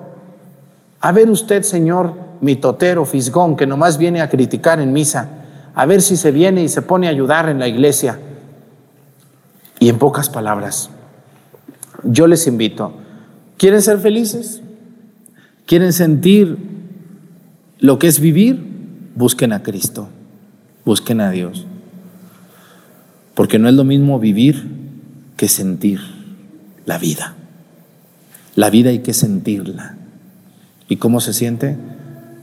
A 1.00 1.12
ver 1.12 1.30
usted, 1.30 1.62
señor 1.62 2.16
mitotero, 2.42 3.06
fisgón, 3.06 3.56
que 3.56 3.68
nomás 3.68 4.00
viene 4.00 4.22
a 4.22 4.30
criticar 4.30 4.80
en 4.80 4.92
misa, 4.94 5.30
a 5.76 5.86
ver 5.86 6.02
si 6.02 6.18
se 6.18 6.32
viene 6.32 6.64
y 6.64 6.70
se 6.70 6.82
pone 6.82 7.06
a 7.06 7.12
ayudar 7.12 7.50
en 7.50 7.60
la 7.60 7.68
iglesia. 7.68 8.18
Y 9.80 9.90
en 9.90 10.00
pocas 10.00 10.28
palabras, 10.28 10.90
yo 12.04 12.26
les 12.26 12.48
invito, 12.48 12.94
¿quieren 13.58 13.84
ser 13.84 14.00
felices? 14.00 14.64
¿Quieren 15.72 15.94
sentir 15.94 16.58
lo 17.80 17.98
que 17.98 18.08
es 18.08 18.20
vivir? 18.20 18.60
Busquen 19.16 19.54
a 19.54 19.64
Cristo, 19.64 20.10
busquen 20.84 21.22
a 21.22 21.32
Dios. 21.32 21.66
Porque 23.36 23.58
no 23.58 23.70
es 23.70 23.76
lo 23.76 23.86
mismo 23.86 24.20
vivir 24.20 24.68
que 25.38 25.48
sentir 25.48 26.02
la 26.86 26.98
vida. 26.98 27.36
La 28.58 28.70
vida 28.70 28.90
hay 28.90 29.00
que 29.00 29.14
sentirla. 29.14 29.96
¿Y 30.90 30.98
cómo 30.98 31.22
se 31.22 31.32
siente? 31.32 31.78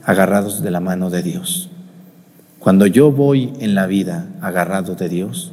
Agarrados 0.04 0.62
de 0.62 0.70
la 0.70 0.80
mano 0.80 1.10
de 1.10 1.22
Dios. 1.22 1.68
Cuando 2.58 2.86
yo 2.86 3.12
voy 3.12 3.52
en 3.60 3.74
la 3.74 3.86
vida 3.86 4.26
agarrado 4.40 4.94
de 4.94 5.10
Dios, 5.10 5.52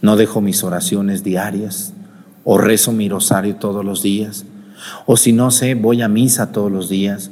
no 0.00 0.16
dejo 0.16 0.40
mis 0.40 0.62
oraciones 0.62 1.24
diarias 1.24 1.92
o 2.44 2.56
rezo 2.56 2.92
mi 2.92 3.08
rosario 3.08 3.56
todos 3.56 3.84
los 3.84 4.00
días 4.00 4.44
o 5.06 5.16
si 5.16 5.32
no 5.32 5.50
sé, 5.50 5.74
voy 5.74 6.02
a 6.02 6.08
misa 6.08 6.52
todos 6.52 6.70
los 6.70 6.88
días. 6.88 7.30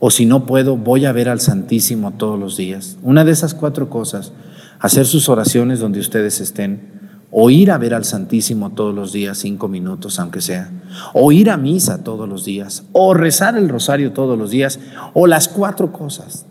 O 0.00 0.10
si 0.10 0.26
no 0.26 0.46
puedo, 0.46 0.76
voy 0.76 1.06
a 1.06 1.12
ver 1.12 1.28
al 1.28 1.40
Santísimo 1.40 2.12
todos 2.12 2.38
los 2.38 2.56
días. 2.56 2.98
Una 3.02 3.24
de 3.24 3.32
esas 3.32 3.54
cuatro 3.54 3.88
cosas, 3.88 4.32
hacer 4.80 5.06
sus 5.06 5.28
oraciones 5.28 5.80
donde 5.80 6.00
ustedes 6.00 6.40
estén, 6.40 6.94
o 7.36 7.50
ir 7.50 7.70
a 7.70 7.78
ver 7.78 7.94
al 7.94 8.04
Santísimo 8.04 8.70
todos 8.70 8.94
los 8.94 9.12
días, 9.12 9.38
cinco 9.38 9.66
minutos 9.66 10.20
aunque 10.20 10.40
sea, 10.40 10.70
o 11.14 11.32
ir 11.32 11.50
a 11.50 11.56
misa 11.56 12.04
todos 12.04 12.28
los 12.28 12.44
días, 12.44 12.84
o 12.92 13.12
rezar 13.12 13.56
el 13.56 13.68
rosario 13.68 14.12
todos 14.12 14.38
los 14.38 14.50
días, 14.50 14.78
o 15.14 15.26
las 15.26 15.48
cuatro 15.48 15.90
cosas. 15.90 16.46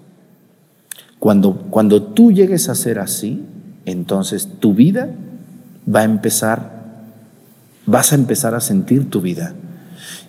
Cuando, 1.19 1.53
cuando 1.69 2.03
tú 2.03 2.33
llegues 2.33 2.67
a 2.67 2.75
ser 2.75 2.99
así, 2.99 3.45
entonces 3.85 4.49
tu 4.59 4.73
vida 4.73 5.09
va 5.87 6.01
a 6.01 6.03
empezar, 6.03 6.83
vas 7.85 8.11
a 8.11 8.15
empezar 8.15 8.55
a 8.55 8.59
sentir 8.59 9.09
tu 9.09 9.21
vida. 9.21 9.55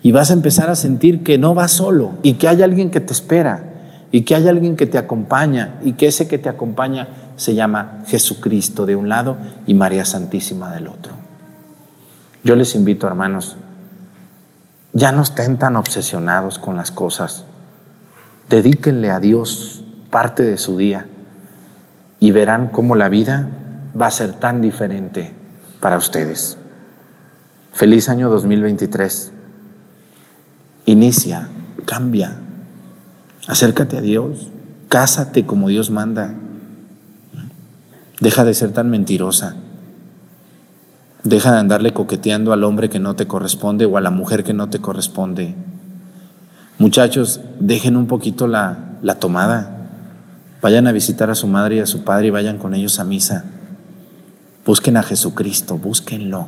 Y 0.01 0.11
vas 0.11 0.29
a 0.29 0.33
empezar 0.33 0.69
a 0.69 0.75
sentir 0.75 1.23
que 1.23 1.37
no 1.37 1.53
vas 1.53 1.71
solo 1.71 2.13
y 2.23 2.33
que 2.33 2.47
hay 2.47 2.61
alguien 2.61 2.91
que 2.91 2.99
te 2.99 3.13
espera 3.13 3.71
y 4.11 4.21
que 4.21 4.35
hay 4.35 4.47
alguien 4.47 4.75
que 4.75 4.85
te 4.85 4.97
acompaña 4.97 5.75
y 5.83 5.93
que 5.93 6.07
ese 6.07 6.27
que 6.27 6.37
te 6.37 6.49
acompaña 6.49 7.07
se 7.35 7.53
llama 7.53 8.03
Jesucristo 8.07 8.85
de 8.85 8.95
un 8.95 9.09
lado 9.09 9.37
y 9.67 9.73
María 9.73 10.05
Santísima 10.05 10.71
del 10.73 10.87
otro. 10.87 11.13
Yo 12.43 12.55
les 12.55 12.75
invito, 12.75 13.07
hermanos, 13.07 13.57
ya 14.93 15.11
no 15.11 15.23
estén 15.23 15.57
tan 15.57 15.75
obsesionados 15.75 16.59
con 16.59 16.77
las 16.77 16.91
cosas. 16.91 17.45
Dedíquenle 18.49 19.11
a 19.11 19.19
Dios 19.19 19.83
parte 20.09 20.43
de 20.43 20.57
su 20.57 20.77
día 20.77 21.07
y 22.19 22.31
verán 22.31 22.69
cómo 22.69 22.95
la 22.95 23.09
vida 23.09 23.49
va 23.99 24.07
a 24.07 24.11
ser 24.11 24.33
tan 24.33 24.61
diferente 24.61 25.33
para 25.81 25.97
ustedes. 25.97 26.57
Feliz 27.73 28.07
año 28.07 28.29
2023. 28.29 29.33
Inicia, 30.87 31.49
cambia, 31.85 32.35
acércate 33.47 33.97
a 33.97 34.01
Dios, 34.01 34.49
cásate 34.87 35.43
como 35.43 35.69
Dios 35.69 35.89
manda. 35.89 36.35
Deja 38.19 38.45
de 38.45 38.53
ser 38.53 38.71
tan 38.71 38.91
mentirosa. 38.91 39.55
Deja 41.23 41.51
de 41.53 41.57
andarle 41.57 41.91
coqueteando 41.91 42.53
al 42.53 42.63
hombre 42.63 42.89
que 42.89 42.99
no 42.99 43.15
te 43.15 43.25
corresponde 43.25 43.85
o 43.85 43.97
a 43.97 44.01
la 44.01 44.11
mujer 44.11 44.43
que 44.43 44.53
no 44.53 44.69
te 44.69 44.79
corresponde. 44.79 45.55
Muchachos, 46.77 47.41
dejen 47.59 47.97
un 47.97 48.05
poquito 48.05 48.45
la, 48.45 48.97
la 49.01 49.15
tomada. 49.15 49.87
Vayan 50.61 50.85
a 50.85 50.91
visitar 50.91 51.31
a 51.31 51.35
su 51.35 51.47
madre 51.47 51.77
y 51.77 51.79
a 51.79 51.87
su 51.87 52.03
padre 52.03 52.27
y 52.27 52.29
vayan 52.29 52.59
con 52.59 52.75
ellos 52.75 52.99
a 52.99 53.05
misa. 53.05 53.43
Busquen 54.63 54.97
a 54.97 55.03
Jesucristo, 55.03 55.79
búsquenlo, 55.79 56.47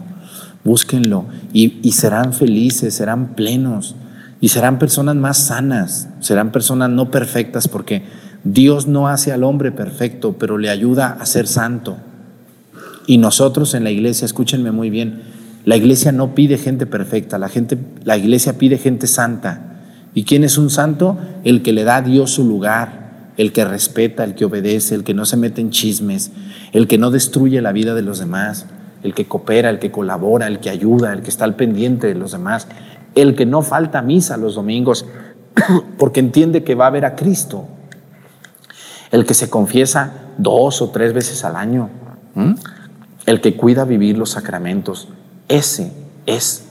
búsquenlo 0.64 1.26
y, 1.54 1.80
y 1.82 1.94
serán 1.94 2.34
felices, 2.34 2.94
serán 2.94 3.30
plenos 3.30 3.96
y 4.40 4.50
serán 4.50 4.80
personas 4.80 5.16
más 5.16 5.38
sanas, 5.38 6.10
serán 6.20 6.52
personas 6.52 6.90
no 6.90 7.10
perfectas 7.10 7.68
porque 7.68 8.04
Dios 8.44 8.88
no 8.88 9.08
hace 9.08 9.32
al 9.32 9.44
hombre 9.44 9.72
perfecto, 9.72 10.38
pero 10.38 10.58
le 10.58 10.70
ayuda 10.70 11.18
a 11.20 11.26
ser 11.26 11.48
santo. 11.48 11.98
Y 13.08 13.18
nosotros 13.18 13.74
en 13.74 13.84
la 13.84 13.92
iglesia, 13.92 14.26
escúchenme 14.26 14.72
muy 14.72 14.90
bien, 14.90 15.22
la 15.66 15.76
iglesia 15.76 16.12
no 16.12 16.36
pide 16.36 16.58
gente 16.58 16.86
perfecta, 16.86 17.38
la, 17.38 17.50
gente, 17.50 17.78
la 18.04 18.18
iglesia 18.18 18.58
pide 18.58 18.78
gente 18.78 19.08
santa. 19.08 19.82
¿Y 20.14 20.24
quién 20.24 20.44
es 20.44 20.58
un 20.58 20.70
santo? 20.70 21.18
El 21.44 21.62
que 21.62 21.74
le 21.74 21.84
da 21.84 21.98
a 21.98 22.02
Dios 22.02 22.32
su 22.32 22.46
lugar, 22.46 23.32
el 23.38 23.52
que 23.52 23.66
respeta, 23.66 24.24
el 24.24 24.36
que 24.36 24.46
obedece, 24.46 24.96
el 24.96 25.04
que 25.04 25.14
no 25.14 25.26
se 25.26 25.38
mete 25.38 25.62
en 25.62 25.72
chismes, 25.72 26.32
el 26.72 26.88
que 26.88 26.98
no 26.98 27.12
destruye 27.12 27.62
la 27.62 27.72
vida 27.72 27.96
de 27.96 28.02
los 28.02 28.20
demás, 28.20 28.66
el 29.04 29.14
que 29.14 29.26
coopera, 29.26 29.70
el 29.70 29.80
que 29.80 29.92
colabora, 29.92 30.48
el 30.48 30.60
que 30.60 30.70
ayuda, 30.70 31.14
el 31.14 31.22
que 31.22 31.30
está 31.30 31.46
al 31.46 31.56
pendiente 31.56 32.08
de 32.08 32.16
los 32.16 32.32
demás, 32.32 32.68
el 33.22 33.36
que 33.36 33.46
no 33.46 33.62
falta 33.62 34.02
misa 34.02 34.38
los 34.38 34.56
domingos 34.56 35.06
porque 35.98 36.20
entiende 36.20 36.64
que 36.64 36.76
va 36.76 36.88
a 36.88 36.92
ver 36.92 37.06
a 37.06 37.16
Cristo, 37.16 37.68
el 39.12 39.26
que 39.26 39.34
se 39.34 39.50
confiesa 39.50 40.14
dos 40.38 40.82
o 40.82 40.90
tres 40.90 41.14
veces 41.14 41.44
al 41.44 41.56
año, 41.56 41.90
el 43.26 43.42
que 43.42 43.56
cuida 43.56 43.86
vivir 43.86 44.18
los 44.18 44.32
sacramentos, 44.32 45.08
ese 45.48 45.92
es, 46.26 46.66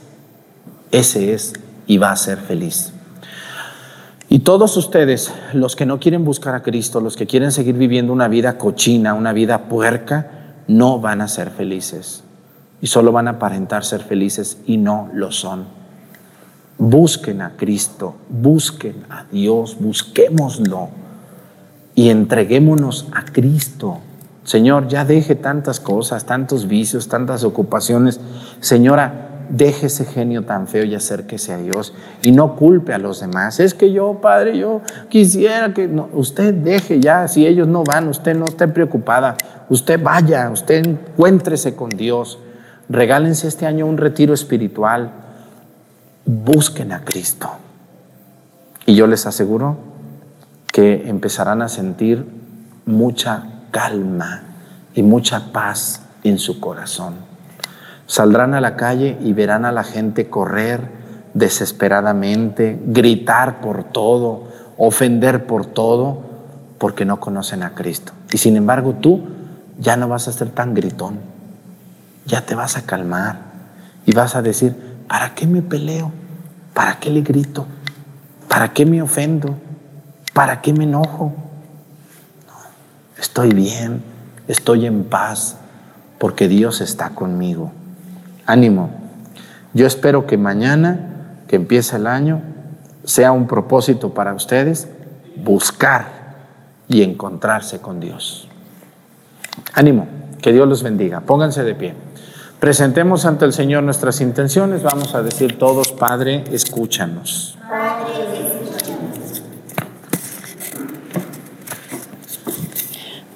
ese 0.91 1.33
es 1.33 1.53
y 1.85 1.97
va 1.97 2.11
a 2.11 2.15
ser 2.15 2.37
feliz. 2.37 2.93
Y 4.29 4.39
todos 4.39 4.75
ustedes, 4.75 5.31
los 5.53 5.75
que 5.75 5.85
no 5.85 5.99
quieren 5.99 6.25
buscar 6.25 6.53
a 6.53 6.61
Cristo, 6.61 6.99
los 6.99 7.15
que 7.15 7.27
quieren 7.27 7.51
seguir 7.51 7.75
viviendo 7.75 8.11
una 8.11 8.27
vida 8.27 8.57
cochina, 8.57 9.13
una 9.13 9.31
vida 9.31 9.69
puerca, 9.69 10.53
no 10.67 10.99
van 10.99 11.21
a 11.21 11.29
ser 11.29 11.49
felices. 11.49 12.23
Y 12.81 12.87
solo 12.87 13.11
van 13.11 13.27
a 13.27 13.31
aparentar 13.31 13.85
ser 13.85 14.01
felices 14.01 14.57
y 14.65 14.77
no 14.77 15.09
lo 15.13 15.31
son. 15.31 15.65
Busquen 16.77 17.41
a 17.41 17.53
Cristo, 17.57 18.15
busquen 18.29 19.05
a 19.09 19.25
Dios, 19.31 19.77
busquémoslo 19.79 20.89
y 21.95 22.09
entreguémonos 22.09 23.07
a 23.13 23.25
Cristo. 23.25 23.99
Señor, 24.43 24.87
ya 24.87 25.03
deje 25.03 25.35
tantas 25.35 25.79
cosas, 25.79 26.25
tantos 26.25 26.67
vicios, 26.67 27.09
tantas 27.09 27.43
ocupaciones. 27.43 28.19
Señora, 28.59 29.27
deje 29.49 29.87
ese 29.87 30.05
genio 30.05 30.43
tan 30.43 30.67
feo 30.67 30.83
y 30.83 30.95
acérquese 30.95 31.53
a 31.53 31.57
Dios 31.57 31.93
y 32.21 32.31
no 32.31 32.55
culpe 32.55 32.93
a 32.93 32.97
los 32.97 33.19
demás. 33.19 33.59
Es 33.59 33.73
que 33.73 33.91
yo, 33.91 34.19
Padre, 34.21 34.57
yo 34.57 34.81
quisiera 35.09 35.73
que 35.73 35.87
no, 35.87 36.09
usted 36.13 36.53
deje 36.53 36.99
ya, 36.99 37.27
si 37.27 37.45
ellos 37.47 37.67
no 37.67 37.83
van, 37.83 38.07
usted 38.07 38.35
no 38.35 38.45
esté 38.45 38.67
preocupada, 38.67 39.35
usted 39.69 40.01
vaya, 40.01 40.49
usted 40.49 40.85
encuéntrese 40.85 41.75
con 41.75 41.89
Dios. 41.89 42.39
Regálense 42.89 43.47
este 43.47 43.65
año 43.65 43.85
un 43.85 43.97
retiro 43.97 44.33
espiritual. 44.33 45.11
Busquen 46.27 46.91
a 46.91 47.05
Cristo. 47.05 47.49
Y 48.85 48.95
yo 48.95 49.07
les 49.07 49.25
aseguro 49.25 49.77
que 50.71 51.09
empezarán 51.09 51.61
a 51.61 51.69
sentir 51.69 52.27
mucha 52.85 53.43
calma 53.71 54.43
y 54.93 55.03
mucha 55.03 55.51
paz 55.51 56.01
en 56.23 56.37
su 56.37 56.59
corazón. 56.59 57.15
Saldrán 58.07 58.53
a 58.53 58.61
la 58.61 58.75
calle 58.75 59.17
y 59.21 59.33
verán 59.33 59.65
a 59.65 59.71
la 59.71 59.83
gente 59.83 60.29
correr 60.29 60.91
desesperadamente, 61.33 62.79
gritar 62.85 63.61
por 63.61 63.85
todo, 63.85 64.49
ofender 64.77 65.45
por 65.45 65.65
todo, 65.65 66.21
porque 66.77 67.05
no 67.05 67.19
conocen 67.19 67.63
a 67.63 67.73
Cristo. 67.73 68.13
Y 68.31 68.37
sin 68.37 68.55
embargo 68.57 68.95
tú 69.01 69.21
ya 69.79 69.95
no 69.97 70.07
vas 70.07 70.27
a 70.27 70.33
ser 70.33 70.49
tan 70.49 70.73
gritón, 70.73 71.19
ya 72.25 72.45
te 72.45 72.55
vas 72.55 72.77
a 72.77 72.83
calmar 72.83 73.39
y 74.05 74.13
vas 74.13 74.35
a 74.35 74.41
decir, 74.41 74.75
¿para 75.07 75.33
qué 75.35 75.47
me 75.47 75.61
peleo? 75.61 76.11
¿Para 76.73 76.99
qué 76.99 77.09
le 77.09 77.21
grito? 77.21 77.65
¿Para 78.47 78.73
qué 78.73 78.85
me 78.85 79.01
ofendo? 79.01 79.57
¿Para 80.33 80.61
qué 80.61 80.73
me 80.73 80.83
enojo? 80.83 81.33
estoy 83.19 83.53
bien, 83.53 84.01
estoy 84.47 84.85
en 84.85 85.03
paz, 85.03 85.57
porque 86.17 86.47
Dios 86.47 86.81
está 86.81 87.11
conmigo. 87.11 87.71
Ánimo. 88.45 88.89
Yo 89.73 89.85
espero 89.85 90.25
que 90.25 90.37
mañana, 90.37 91.43
que 91.47 91.55
empiece 91.55 91.97
el 91.97 92.07
año, 92.07 92.41
sea 93.03 93.31
un 93.31 93.47
propósito 93.47 94.13
para 94.13 94.33
ustedes 94.33 94.87
buscar 95.35 96.07
y 96.87 97.03
encontrarse 97.03 97.79
con 97.79 97.99
Dios. 97.99 98.47
Ánimo, 99.73 100.07
que 100.41 100.51
Dios 100.51 100.67
los 100.67 100.81
bendiga. 100.81 101.21
Pónganse 101.21 101.63
de 101.63 101.75
pie. 101.75 101.93
Presentemos 102.59 103.25
ante 103.25 103.45
el 103.45 103.53
Señor 103.53 103.83
nuestras 103.83 104.19
intenciones. 104.19 104.81
Vamos 104.81 105.13
a 105.13 105.21
decir 105.21 105.59
todos, 105.59 105.91
Padre, 105.91 106.43
escúchanos. 106.51 107.57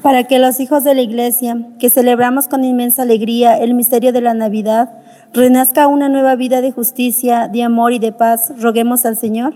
para 0.01 0.23
que 0.23 0.39
los 0.39 0.59
hijos 0.59 0.83
de 0.83 0.95
la 0.95 1.01
Iglesia, 1.01 1.57
que 1.79 1.89
celebramos 1.89 2.47
con 2.47 2.63
inmensa 2.63 3.03
alegría 3.03 3.57
el 3.57 3.73
misterio 3.73 4.11
de 4.11 4.21
la 4.21 4.33
Navidad, 4.33 4.89
renazca 5.33 5.87
una 5.87 6.09
nueva 6.09 6.35
vida 6.35 6.61
de 6.61 6.71
justicia, 6.71 7.47
de 7.47 7.63
amor 7.63 7.93
y 7.93 7.99
de 7.99 8.11
paz, 8.11 8.51
roguemos 8.59 9.05
al 9.05 9.15
Señor. 9.15 9.53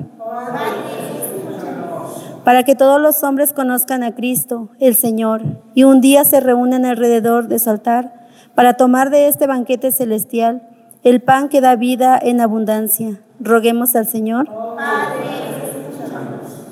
Para 2.43 2.63
que 2.63 2.76
todos 2.76 3.01
los 3.01 3.24
hombres 3.24 3.53
conozcan 3.53 4.03
a 4.03 4.13
Cristo, 4.13 4.70
el 4.80 4.95
Señor, 4.95 5.41
y 5.74 5.84
un 5.84 5.99
día 5.99 6.24
se 6.24 6.39
reúnan 6.39 6.86
alrededor 6.86 7.47
de 7.47 7.57
su 7.57 7.72
altar 7.72 8.25
para 8.56 8.76
tomar 8.76 9.10
de 9.10 9.28
este 9.28 9.47
banquete 9.47 9.91
celestial 9.91 10.68
el 11.03 11.22
pan 11.22 11.49
que 11.49 11.62
da 11.62 11.76
vida 11.76 12.18
en 12.20 12.41
abundancia. 12.41 13.20
Roguemos 13.39 13.95
al 13.95 14.08
Señor. 14.08 14.47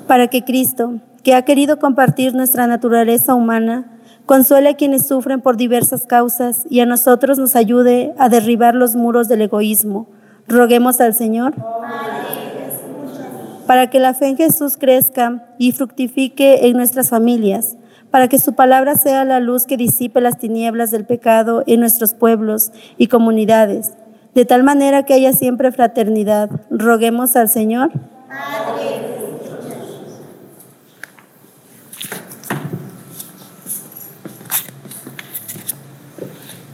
Para 0.08 0.26
que 0.28 0.44
Cristo, 0.44 0.94
que 1.22 1.34
ha 1.34 1.42
querido 1.42 1.78
compartir 1.78 2.34
nuestra 2.34 2.66
naturaleza 2.66 3.34
humana, 3.34 3.92
consuele 4.26 4.70
a 4.70 4.74
quienes 4.74 5.06
sufren 5.06 5.40
por 5.40 5.56
diversas 5.56 6.06
causas 6.06 6.64
y 6.68 6.80
a 6.80 6.86
nosotros 6.86 7.38
nos 7.38 7.54
ayude 7.54 8.14
a 8.18 8.28
derribar 8.28 8.74
los 8.74 8.96
muros 8.96 9.28
del 9.28 9.42
egoísmo. 9.42 10.08
Roguemos 10.48 11.00
al 11.00 11.14
Señor. 11.14 11.54
Para 13.66 13.88
que 13.88 14.00
la 14.00 14.12
fe 14.12 14.28
en 14.28 14.36
Jesús 14.36 14.76
crezca 14.76 15.46
y 15.58 15.72
fructifique 15.72 16.66
en 16.66 16.76
nuestras 16.76 17.08
familias, 17.08 17.76
para 18.14 18.28
que 18.28 18.38
su 18.38 18.52
palabra 18.52 18.94
sea 18.94 19.24
la 19.24 19.40
luz 19.40 19.66
que 19.66 19.76
disipe 19.76 20.20
las 20.20 20.38
tinieblas 20.38 20.92
del 20.92 21.04
pecado 21.04 21.64
en 21.66 21.80
nuestros 21.80 22.14
pueblos 22.14 22.70
y 22.96 23.08
comunidades, 23.08 23.90
de 24.36 24.44
tal 24.44 24.62
manera 24.62 25.04
que 25.04 25.14
haya 25.14 25.32
siempre 25.32 25.72
fraternidad. 25.72 26.48
Roguemos 26.70 27.34
al 27.34 27.48
Señor. 27.48 27.90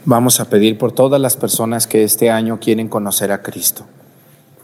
Vamos 0.05 0.41
a 0.41 0.51
pedir 0.51 0.77
por 0.77 0.93
todas 0.93 1.23
las 1.23 1.39
personas 1.39 1.87
que 1.87 2.05
este 2.05 2.29
año 2.29 2.61
quieren 2.61 2.89
conocer 2.91 3.33
a 3.33 3.41
Cristo. 3.41 3.87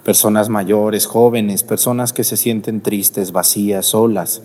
Personas 0.05 0.51
mayores, 0.51 1.07
jóvenes, 1.07 1.62
personas 1.62 2.12
que 2.12 2.22
se 2.22 2.37
sienten 2.37 2.83
tristes, 2.83 3.33
vacías, 3.33 3.87
solas. 3.87 4.43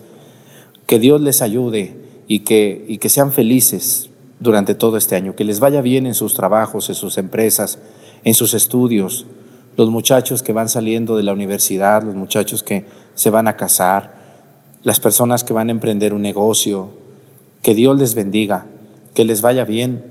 Que 0.86 0.98
Dios 0.98 1.20
les 1.20 1.42
ayude 1.42 2.01
y 2.26 2.40
que, 2.40 2.84
y 2.88 2.98
que 2.98 3.08
sean 3.08 3.32
felices 3.32 4.10
durante 4.40 4.74
todo 4.74 4.96
este 4.96 5.16
año, 5.16 5.36
que 5.36 5.44
les 5.44 5.60
vaya 5.60 5.80
bien 5.80 6.06
en 6.06 6.14
sus 6.14 6.34
trabajos, 6.34 6.88
en 6.88 6.94
sus 6.94 7.18
empresas, 7.18 7.78
en 8.24 8.34
sus 8.34 8.54
estudios, 8.54 9.26
los 9.76 9.90
muchachos 9.90 10.42
que 10.42 10.52
van 10.52 10.68
saliendo 10.68 11.16
de 11.16 11.22
la 11.22 11.32
universidad, 11.32 12.02
los 12.02 12.14
muchachos 12.14 12.62
que 12.62 12.84
se 13.14 13.30
van 13.30 13.48
a 13.48 13.56
casar, 13.56 14.14
las 14.82 15.00
personas 15.00 15.44
que 15.44 15.52
van 15.52 15.68
a 15.68 15.72
emprender 15.72 16.12
un 16.12 16.22
negocio, 16.22 16.90
que 17.62 17.74
Dios 17.74 17.98
les 17.98 18.14
bendiga, 18.14 18.66
que 19.14 19.24
les 19.24 19.40
vaya 19.40 19.64
bien 19.64 20.04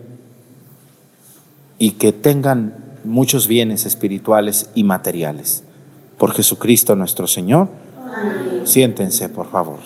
y 1.78 1.92
que 1.92 2.12
tengan 2.14 2.76
muchos 3.04 3.48
bienes 3.48 3.86
espirituales 3.86 4.70
y 4.76 4.84
materiales. 4.84 5.64
Por 6.18 6.32
Jesucristo 6.32 6.96
nuestro 6.96 7.28
Señor. 7.28 7.70
Siéntense, 8.64 9.30
por 9.30 9.50
favor. 9.50 9.80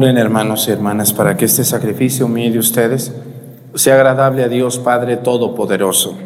Oren 0.00 0.16
hermanos 0.16 0.68
y 0.68 0.70
hermanas 0.70 1.12
para 1.12 1.36
que 1.36 1.44
este 1.44 1.64
sacrificio 1.64 2.28
mío 2.28 2.52
de 2.52 2.60
ustedes 2.60 3.12
sea 3.74 3.96
agradable 3.96 4.44
a 4.44 4.48
Dios 4.48 4.78
Padre 4.78 5.16
Todopoderoso. 5.16 6.16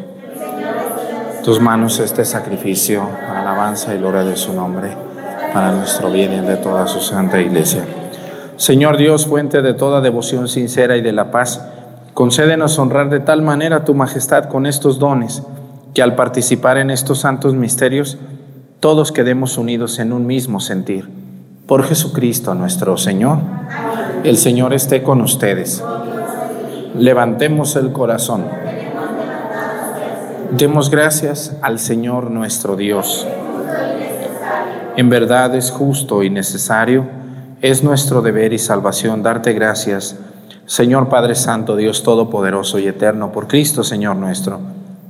Tus 1.43 1.59
manos 1.59 1.97
este 1.97 2.23
sacrificio, 2.23 3.01
alabanza 3.27 3.95
y 3.95 3.97
gloria 3.97 4.25
de 4.25 4.35
su 4.35 4.53
nombre, 4.53 4.95
para 5.51 5.71
nuestro 5.71 6.11
bien 6.11 6.33
y 6.33 6.41
de 6.41 6.57
toda 6.57 6.85
su 6.85 6.99
santa 6.99 7.41
iglesia. 7.41 7.83
Señor 8.57 8.97
Dios, 8.97 9.25
fuente 9.25 9.63
de 9.63 9.73
toda 9.73 10.01
devoción 10.01 10.47
sincera 10.47 10.95
y 10.95 11.01
de 11.01 11.11
la 11.11 11.31
paz, 11.31 11.67
concédenos 12.13 12.77
honrar 12.77 13.09
de 13.09 13.21
tal 13.21 13.41
manera 13.41 13.85
tu 13.85 13.95
majestad 13.95 14.49
con 14.49 14.67
estos 14.67 14.99
dones, 14.99 15.41
que 15.95 16.03
al 16.03 16.13
participar 16.13 16.77
en 16.77 16.91
estos 16.91 17.21
santos 17.21 17.55
misterios, 17.55 18.19
todos 18.79 19.11
quedemos 19.11 19.57
unidos 19.57 19.97
en 19.97 20.13
un 20.13 20.27
mismo 20.27 20.59
sentir 20.59 21.22
por 21.67 21.83
Jesucristo 21.83 22.53
nuestro 22.53 22.97
Señor. 22.97 23.39
El 24.23 24.37
Señor 24.37 24.73
esté 24.73 25.03
con 25.03 25.21
ustedes. 25.21 25.83
Levantemos 26.97 27.75
el 27.75 27.91
corazón. 27.91 28.45
Demos 30.51 30.89
gracias 30.89 31.55
al 31.61 31.79
Señor 31.79 32.29
nuestro 32.29 32.75
Dios. 32.75 33.25
En 34.95 35.09
verdad 35.09 35.55
es 35.55 35.71
justo 35.71 36.21
y 36.21 36.29
necesario, 36.29 37.05
es 37.61 37.83
nuestro 37.83 38.21
deber 38.21 38.53
y 38.53 38.59
salvación 38.59 39.23
darte 39.23 39.53
gracias, 39.53 40.17
Señor 40.65 41.09
Padre 41.09 41.33
Santo, 41.33 41.75
Dios 41.75 42.03
Todopoderoso 42.03 42.77
y 42.77 42.87
Eterno, 42.87 43.31
por 43.31 43.47
Cristo 43.47 43.83
Señor 43.83 44.17
nuestro. 44.17 44.59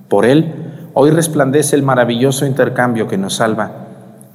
Por 0.08 0.26
Él, 0.26 0.54
hoy 0.94 1.10
resplandece 1.10 1.76
el 1.76 1.84
maravilloso 1.84 2.46
intercambio 2.46 3.08
que 3.08 3.18
nos 3.18 3.36
salva 3.36 3.84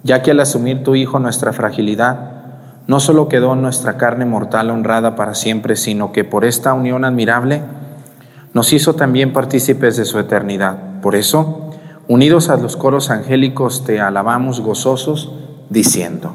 ya 0.02 0.22
que 0.22 0.30
al 0.30 0.40
asumir 0.40 0.82
tu 0.82 0.94
Hijo 0.94 1.18
nuestra 1.18 1.52
fragilidad, 1.52 2.38
no 2.86 3.00
solo 3.00 3.28
quedó 3.28 3.54
nuestra 3.54 3.96
carne 3.96 4.24
mortal 4.24 4.70
honrada 4.70 5.14
para 5.14 5.34
siempre, 5.34 5.76
sino 5.76 6.12
que 6.12 6.24
por 6.24 6.44
esta 6.44 6.72
unión 6.72 7.04
admirable 7.04 7.62
nos 8.54 8.72
hizo 8.72 8.94
también 8.94 9.32
partícipes 9.32 9.96
de 9.96 10.04
su 10.04 10.18
eternidad. 10.18 11.00
Por 11.02 11.14
eso, 11.14 11.70
unidos 12.08 12.48
a 12.48 12.56
los 12.56 12.76
coros 12.76 13.10
angélicos, 13.10 13.84
te 13.84 14.00
alabamos 14.00 14.60
gozosos, 14.60 15.32
diciendo, 15.68 16.34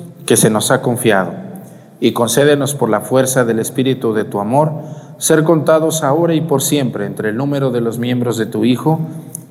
que 0.25 0.37
se 0.37 0.49
nos 0.49 0.71
ha 0.71 0.81
confiado 0.81 1.31
y 1.99 2.13
concédenos 2.13 2.73
por 2.73 2.89
la 2.89 3.01
fuerza 3.01 3.45
del 3.45 3.59
Espíritu 3.59 4.13
de 4.13 4.23
tu 4.25 4.39
amor 4.39 4.71
ser 5.17 5.43
contados 5.43 6.03
ahora 6.03 6.33
y 6.33 6.41
por 6.41 6.63
siempre 6.63 7.05
entre 7.05 7.29
el 7.29 7.37
número 7.37 7.69
de 7.69 7.79
los 7.79 7.99
miembros 7.99 8.37
de 8.37 8.47
tu 8.47 8.65
Hijo, 8.65 8.99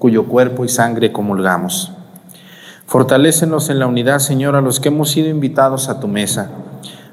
cuyo 0.00 0.26
cuerpo 0.26 0.64
y 0.64 0.68
sangre 0.68 1.12
comulgamos. 1.12 1.92
Fortalécenos 2.86 3.70
en 3.70 3.78
la 3.78 3.86
unidad, 3.86 4.18
Señor, 4.18 4.56
a 4.56 4.60
los 4.60 4.80
que 4.80 4.88
hemos 4.88 5.10
sido 5.10 5.28
invitados 5.28 5.88
a 5.88 6.00
tu 6.00 6.08
mesa, 6.08 6.50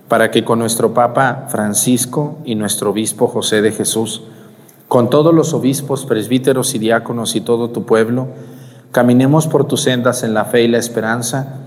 para 0.08 0.32
que 0.32 0.43
con 0.43 0.58
nuestro 0.58 0.95
Papa 0.95 1.45
Francisco 1.49 2.39
y 2.45 2.55
nuestro 2.55 2.89
Obispo 2.89 3.28
José 3.28 3.62
de 3.62 3.72
Jesús, 3.72 4.24
con 4.88 5.12
todos 5.12 5.36
los 5.36 5.53
obispos, 5.53 6.05
presbíteros 6.05 6.74
y 6.74 6.80
diáconos 6.80 7.36
y 7.36 7.41
todo 7.41 7.70
tu 7.70 7.86
pueblo, 7.86 8.28
caminemos 8.91 9.45
por 9.45 9.66
tus 9.68 9.84
sendas 9.84 10.24
en 10.24 10.34
la 10.34 10.45
fe 10.45 10.64
y 10.64 10.68
la 10.68 10.80
esperanza 10.80 11.66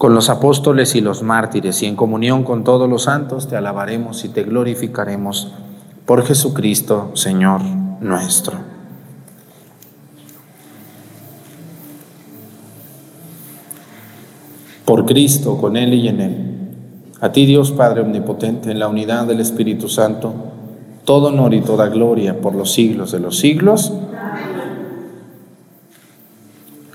Con 0.00 0.14
los 0.14 0.30
apóstoles 0.30 0.94
y 0.94 1.02
los 1.02 1.22
mártires 1.22 1.82
y 1.82 1.86
en 1.86 1.94
comunión 1.94 2.42
con 2.42 2.64
todos 2.64 2.88
los 2.88 3.02
santos 3.02 3.48
te 3.48 3.56
alabaremos 3.56 4.24
y 4.24 4.30
te 4.30 4.44
glorificaremos 4.44 5.52
por 6.06 6.24
Jesucristo, 6.24 7.10
Señor 7.12 7.60
nuestro. 8.00 8.56
Por 14.86 15.04
Cristo, 15.04 15.58
con 15.58 15.76
Él 15.76 15.92
y 15.92 16.08
en 16.08 16.20
Él. 16.22 16.36
A 17.20 17.30
ti 17.32 17.44
Dios 17.44 17.70
Padre 17.70 18.00
Omnipotente, 18.00 18.70
en 18.70 18.78
la 18.78 18.88
unidad 18.88 19.26
del 19.26 19.40
Espíritu 19.40 19.90
Santo, 19.90 20.32
todo 21.04 21.26
honor 21.26 21.52
y 21.52 21.60
toda 21.60 21.90
gloria 21.90 22.40
por 22.40 22.54
los 22.54 22.72
siglos 22.72 23.12
de 23.12 23.20
los 23.20 23.38
siglos. 23.38 23.92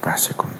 Contigo. 0.00 0.59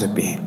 De 0.00 0.08
pie. 0.08 0.38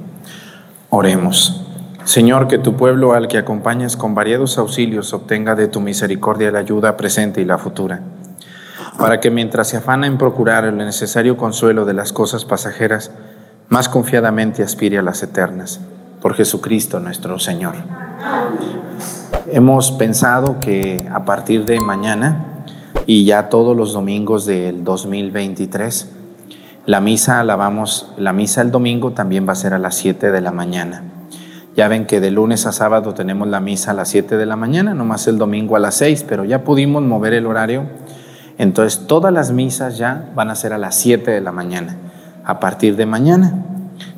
Oremos. 0.90 1.62
Señor, 2.06 2.48
que 2.48 2.58
tu 2.58 2.76
pueblo 2.76 3.14
al 3.14 3.28
que 3.28 3.38
acompañas 3.38 3.98
con 3.98 4.16
variados 4.16 4.58
auxilios 4.58 5.14
obtenga 5.14 5.56
de 5.56 5.68
tu 5.68 5.82
misericordia 5.82 6.52
la 6.52 6.60
ayuda 6.60 6.96
presente 6.96 7.42
y 7.42 7.46
la 7.46 7.58
futura, 7.58 8.02
para 8.98 9.20
que 9.20 9.30
mientras 9.30 9.68
se 9.68 9.78
afana 9.78 10.08
en 10.08 10.18
procurar 10.18 10.64
el 10.66 10.78
necesario 10.78 11.36
consuelo 11.36 11.86
de 11.86 11.94
las 11.94 12.14
cosas 12.14 12.46
pasajeras, 12.46 13.12
más 13.68 13.90
confiadamente 13.90 14.64
aspire 14.64 15.00
a 15.00 15.02
las 15.02 15.22
eternas. 15.22 15.82
Por 16.22 16.34
Jesucristo 16.36 17.00
nuestro 17.00 17.40
Señor. 17.40 17.76
Hemos 19.52 19.92
pensado 19.92 20.60
que 20.60 21.10
a 21.12 21.26
partir 21.26 21.66
de 21.66 21.80
mañana 21.80 22.66
y 23.06 23.26
ya 23.26 23.50
todos 23.50 23.76
los 23.76 23.94
domingos 23.94 24.46
del 24.46 24.84
2023, 24.84 26.21
la 26.86 27.00
misa 27.00 27.44
la 27.44 27.56
vamos, 27.56 28.12
la 28.18 28.34
misa 28.34 28.62
el 28.62 28.72
domingo 28.72 29.12
también 29.12 29.48
va 29.48 29.54
a 29.54 29.56
ser 29.56 29.74
a 29.74 29.80
las 29.80 29.96
7 29.96 30.32
de 30.32 30.42
la 30.42 30.52
mañana. 30.52 31.04
Ya 31.76 31.88
ven 31.88 32.06
que 32.06 32.20
de 32.20 32.32
lunes 32.32 32.66
a 32.66 32.72
sábado 32.72 33.14
tenemos 33.14 33.48
la 33.48 33.60
misa 33.60 33.92
a 33.92 33.94
las 33.94 34.10
7 34.10 34.36
de 34.36 34.46
la 34.46 34.56
mañana, 34.56 34.94
nomás 34.94 35.28
el 35.28 35.38
domingo 35.38 35.76
a 35.76 35.80
las 35.80 35.96
6, 35.96 36.26
pero 36.28 36.44
ya 36.44 36.64
pudimos 36.64 37.04
mover 37.04 37.34
el 37.34 37.46
horario. 37.46 37.86
Entonces 38.58 39.08
todas 39.08 39.32
las 39.32 39.52
misas 39.52 39.98
ya 39.98 40.32
van 40.36 40.50
a 40.50 40.56
ser 40.56 40.74
a 40.74 40.78
las 40.78 40.96
7 40.96 41.30
de 41.30 41.42
la 41.42 41.52
mañana, 41.52 41.96
a 42.44 42.60
partir 42.60 42.96
de 42.96 43.06
mañana, 43.06 43.54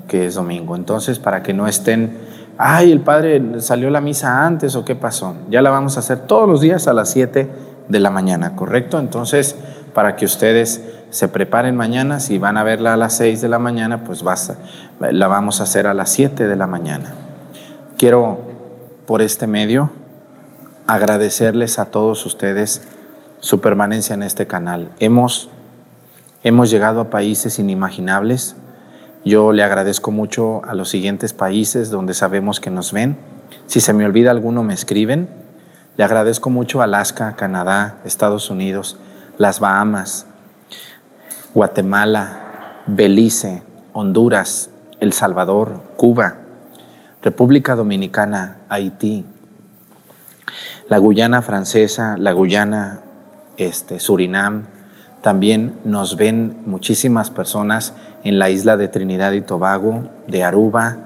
que 0.08 0.26
es 0.26 0.36
domingo. 0.36 0.76
Entonces 0.76 1.20
para 1.20 1.44
que 1.44 1.54
no 1.54 1.68
estén, 1.68 2.18
ay, 2.58 2.92
el 2.92 3.02
padre 3.02 3.60
salió 3.60 3.90
la 3.90 4.02
misa 4.02 4.46
antes 4.46 4.76
o 4.76 4.86
qué 4.86 4.96
pasó. 4.96 5.36
Ya 5.50 5.62
la 5.62 5.70
vamos 5.70 5.98
a 5.98 6.00
hacer 6.00 6.20
todos 6.20 6.48
los 6.48 6.62
días 6.62 6.88
a 6.88 6.94
las 6.94 7.12
7 7.12 7.50
de 7.90 8.00
la 8.00 8.10
mañana, 8.10 8.56
¿correcto? 8.56 9.00
Entonces 9.00 9.58
para 9.94 10.16
que 10.16 10.26
ustedes 10.26 10.82
se 11.10 11.28
preparen 11.28 11.76
mañana, 11.76 12.20
si 12.20 12.38
van 12.38 12.58
a 12.58 12.64
verla 12.64 12.94
a 12.94 12.98
las 12.98 13.18
6 13.18 13.42
de 13.42 13.50
la 13.50 13.60
mañana, 13.60 14.04
pues 14.04 14.24
basta, 14.24 14.58
la 15.00 15.28
vamos 15.28 15.60
a 15.60 15.64
hacer 15.64 15.88
a 15.88 15.94
las 15.94 16.12
7 16.12 16.48
de 16.48 16.56
la 16.56 16.68
mañana. 16.68 17.14
Quiero 17.98 18.40
por 19.06 19.22
este 19.22 19.48
medio 19.48 19.92
agradecerles 20.88 21.80
a 21.80 21.86
todos 21.86 22.26
ustedes 22.26 22.82
su 23.40 23.62
permanencia 23.62 24.14
en 24.14 24.24
este 24.24 24.48
canal. 24.48 24.90
Hemos, 25.00 25.50
hemos 26.44 26.70
llegado 26.70 27.02
a 27.02 27.10
países 27.10 27.60
inimaginables. 27.60 28.56
Yo 29.26 29.52
le 29.52 29.64
agradezco 29.64 30.12
mucho 30.12 30.62
a 30.66 30.74
los 30.74 30.90
siguientes 30.90 31.34
países 31.34 31.90
donde 31.90 32.14
sabemos 32.14 32.60
que 32.60 32.70
nos 32.70 32.92
ven. 32.92 33.18
Si 33.68 33.82
se 33.82 33.94
me 33.94 34.06
olvida 34.06 34.32
alguno, 34.32 34.64
me 34.64 34.74
escriben. 34.74 35.30
Le 35.96 36.04
agradezco 36.04 36.50
mucho 36.50 36.82
a 36.82 36.86
Alaska, 36.86 37.36
Canadá, 37.36 37.98
Estados 38.04 38.50
Unidos, 38.50 38.98
las 39.38 39.60
Bahamas, 39.60 40.26
Guatemala, 41.54 42.82
Belice, 42.88 43.64
Honduras, 43.94 44.70
El 45.00 45.14
Salvador, 45.14 45.82
Cuba, 45.98 46.38
República 47.22 47.76
Dominicana, 47.76 48.58
Haití, 48.70 49.26
la 50.90 50.98
Guyana 50.98 51.42
francesa, 51.42 52.18
la 52.18 52.34
Guyana, 52.34 53.02
este, 53.58 54.00
Surinam. 54.00 54.66
También 55.22 55.80
nos 55.86 56.18
ven 56.18 56.64
muchísimas 56.66 57.30
personas 57.30 57.94
en 58.24 58.40
la 58.40 58.50
isla 58.50 58.78
de 58.78 58.90
Trinidad 58.90 59.32
y 59.32 59.42
Tobago, 59.42 60.10
de 60.28 60.44
Aruba, 60.44 60.98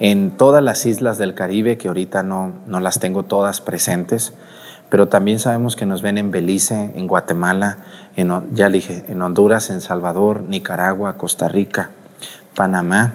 en 0.00 0.32
todas 0.32 0.62
las 0.62 0.86
islas 0.86 1.18
del 1.18 1.34
Caribe, 1.34 1.78
que 1.78 1.88
ahorita 1.88 2.22
no, 2.22 2.52
no 2.66 2.80
las 2.80 2.98
tengo 2.98 3.22
todas 3.22 3.60
presentes, 3.60 4.32
pero 4.90 5.08
también 5.08 5.38
sabemos 5.38 5.76
que 5.76 5.86
nos 5.86 6.02
ven 6.02 6.18
en 6.18 6.32
Belice, 6.32 6.90
en 6.94 7.06
Guatemala, 7.06 7.78
en, 8.16 8.54
ya 8.54 8.68
dije, 8.68 9.04
en 9.08 9.22
Honduras, 9.22 9.70
en 9.70 9.80
Salvador, 9.80 10.42
Nicaragua, 10.42 11.16
Costa 11.16 11.48
Rica, 11.48 11.90
Panamá. 12.56 13.14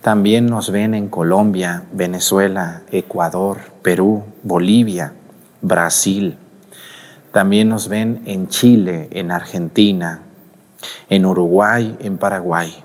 También 0.00 0.46
nos 0.46 0.70
ven 0.70 0.94
en 0.94 1.08
Colombia, 1.08 1.84
Venezuela, 1.92 2.82
Ecuador, 2.90 3.58
Perú, 3.82 4.24
Bolivia, 4.42 5.12
Brasil. 5.60 6.38
También 7.32 7.68
nos 7.68 7.88
ven 7.88 8.22
en 8.24 8.48
Chile, 8.48 9.08
en 9.12 9.30
Argentina, 9.30 10.22
en 11.10 11.26
Uruguay, 11.26 11.96
en 12.00 12.16
Paraguay, 12.16 12.82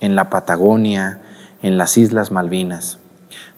en 0.00 0.14
la 0.14 0.30
Patagonia, 0.30 1.20
en 1.62 1.76
las 1.76 1.98
Islas 1.98 2.30
Malvinas. 2.30 3.00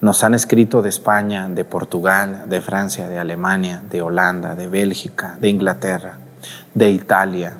Nos 0.00 0.22
han 0.24 0.34
escrito 0.34 0.82
de 0.82 0.88
España, 0.88 1.48
de 1.48 1.64
Portugal, 1.64 2.44
de 2.48 2.60
Francia, 2.60 3.08
de 3.08 3.18
Alemania, 3.18 3.82
de 3.90 4.02
Holanda, 4.02 4.54
de 4.54 4.68
Bélgica, 4.68 5.36
de 5.40 5.48
Inglaterra, 5.48 6.18
de 6.74 6.90
Italia. 6.90 7.54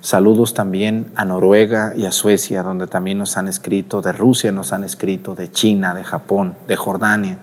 Saludos 0.00 0.54
también 0.54 1.10
a 1.16 1.24
Noruega 1.24 1.92
y 1.96 2.06
a 2.06 2.12
Suecia, 2.12 2.62
donde 2.62 2.86
también 2.86 3.18
nos 3.18 3.36
han 3.36 3.48
escrito, 3.48 4.02
de 4.02 4.12
Rusia 4.12 4.52
nos 4.52 4.72
han 4.72 4.84
escrito, 4.84 5.34
de 5.34 5.50
China, 5.50 5.94
de 5.94 6.04
Japón, 6.04 6.54
de 6.68 6.76
Jordania. 6.76 7.38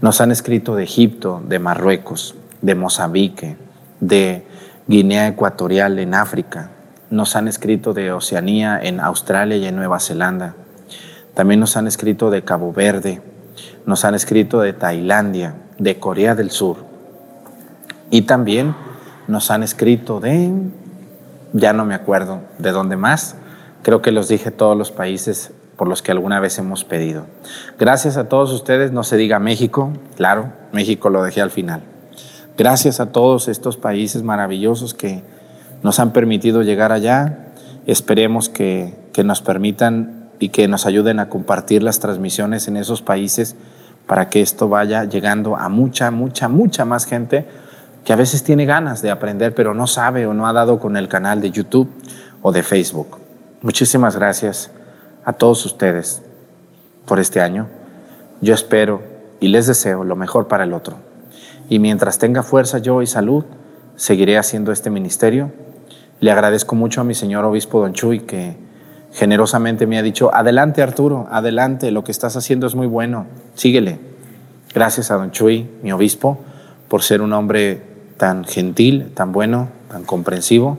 Nos 0.00 0.20
han 0.20 0.30
escrito 0.30 0.76
de 0.76 0.84
Egipto, 0.84 1.42
de 1.46 1.58
Marruecos, 1.58 2.36
de 2.62 2.74
Mozambique, 2.74 3.56
de 3.98 4.46
Guinea 4.86 5.28
Ecuatorial 5.28 5.98
en 5.98 6.14
África. 6.14 6.70
Nos 7.10 7.34
han 7.34 7.48
escrito 7.48 7.92
de 7.92 8.12
Oceanía 8.12 8.80
en 8.80 9.00
Australia 9.00 9.56
y 9.56 9.66
en 9.66 9.76
Nueva 9.76 9.98
Zelanda. 9.98 10.54
También 11.40 11.58
nos 11.58 11.78
han 11.78 11.86
escrito 11.86 12.30
de 12.30 12.44
Cabo 12.44 12.70
Verde, 12.70 13.22
nos 13.86 14.04
han 14.04 14.14
escrito 14.14 14.60
de 14.60 14.74
Tailandia, 14.74 15.54
de 15.78 15.98
Corea 15.98 16.34
del 16.34 16.50
Sur. 16.50 16.84
Y 18.10 18.26
también 18.26 18.76
nos 19.26 19.50
han 19.50 19.62
escrito 19.62 20.20
de, 20.20 20.52
ya 21.54 21.72
no 21.72 21.86
me 21.86 21.94
acuerdo 21.94 22.40
de 22.58 22.72
dónde 22.72 22.98
más, 22.98 23.36
creo 23.80 24.02
que 24.02 24.12
los 24.12 24.28
dije 24.28 24.50
todos 24.50 24.76
los 24.76 24.90
países 24.90 25.50
por 25.78 25.88
los 25.88 26.02
que 26.02 26.12
alguna 26.12 26.40
vez 26.40 26.58
hemos 26.58 26.84
pedido. 26.84 27.24
Gracias 27.78 28.18
a 28.18 28.28
todos 28.28 28.52
ustedes, 28.52 28.92
no 28.92 29.02
se 29.02 29.16
diga 29.16 29.38
México, 29.38 29.94
claro, 30.18 30.52
México 30.72 31.08
lo 31.08 31.22
dejé 31.22 31.40
al 31.40 31.50
final. 31.50 31.80
Gracias 32.58 33.00
a 33.00 33.12
todos 33.12 33.48
estos 33.48 33.78
países 33.78 34.22
maravillosos 34.22 34.92
que 34.92 35.22
nos 35.82 36.00
han 36.00 36.12
permitido 36.12 36.60
llegar 36.60 36.92
allá. 36.92 37.46
Esperemos 37.86 38.50
que, 38.50 38.94
que 39.14 39.24
nos 39.24 39.40
permitan 39.40 40.19
y 40.40 40.48
que 40.48 40.66
nos 40.66 40.86
ayuden 40.86 41.20
a 41.20 41.28
compartir 41.28 41.84
las 41.84 42.00
transmisiones 42.00 42.66
en 42.66 42.76
esos 42.76 43.02
países 43.02 43.54
para 44.06 44.28
que 44.28 44.40
esto 44.40 44.68
vaya 44.68 45.04
llegando 45.04 45.56
a 45.56 45.68
mucha, 45.68 46.10
mucha, 46.10 46.48
mucha 46.48 46.84
más 46.84 47.04
gente 47.04 47.46
que 48.04 48.12
a 48.12 48.16
veces 48.16 48.42
tiene 48.42 48.64
ganas 48.64 49.02
de 49.02 49.10
aprender, 49.10 49.54
pero 49.54 49.74
no 49.74 49.86
sabe 49.86 50.26
o 50.26 50.34
no 50.34 50.48
ha 50.48 50.52
dado 50.52 50.80
con 50.80 50.96
el 50.96 51.06
canal 51.08 51.40
de 51.40 51.50
YouTube 51.50 51.88
o 52.42 52.50
de 52.50 52.62
Facebook. 52.62 53.18
Muchísimas 53.60 54.16
gracias 54.16 54.70
a 55.24 55.34
todos 55.34 55.64
ustedes 55.66 56.22
por 57.04 57.20
este 57.20 57.42
año. 57.42 57.68
Yo 58.40 58.54
espero 58.54 59.02
y 59.38 59.48
les 59.48 59.66
deseo 59.66 60.02
lo 60.04 60.16
mejor 60.16 60.48
para 60.48 60.64
el 60.64 60.72
otro. 60.72 60.96
Y 61.68 61.78
mientras 61.78 62.18
tenga 62.18 62.42
fuerza 62.42 62.78
yo 62.78 63.02
y 63.02 63.06
salud, 63.06 63.44
seguiré 63.94 64.38
haciendo 64.38 64.72
este 64.72 64.88
ministerio. 64.88 65.52
Le 66.20 66.32
agradezco 66.32 66.74
mucho 66.74 67.02
a 67.02 67.04
mi 67.04 67.14
señor 67.14 67.44
obispo 67.44 67.80
Don 67.80 67.92
Chuy 67.92 68.20
que 68.20 68.69
generosamente 69.12 69.86
me 69.86 69.98
ha 69.98 70.02
dicho, 70.02 70.34
adelante 70.34 70.82
Arturo, 70.82 71.28
adelante, 71.30 71.90
lo 71.90 72.04
que 72.04 72.12
estás 72.12 72.36
haciendo 72.36 72.66
es 72.66 72.74
muy 72.74 72.86
bueno, 72.86 73.26
síguele. 73.54 73.98
Gracias 74.72 75.10
a 75.10 75.16
don 75.16 75.32
Chuy, 75.32 75.68
mi 75.82 75.92
obispo, 75.92 76.38
por 76.88 77.02
ser 77.02 77.22
un 77.22 77.32
hombre 77.32 77.82
tan 78.16 78.44
gentil, 78.44 79.12
tan 79.14 79.32
bueno, 79.32 79.68
tan 79.90 80.04
comprensivo, 80.04 80.78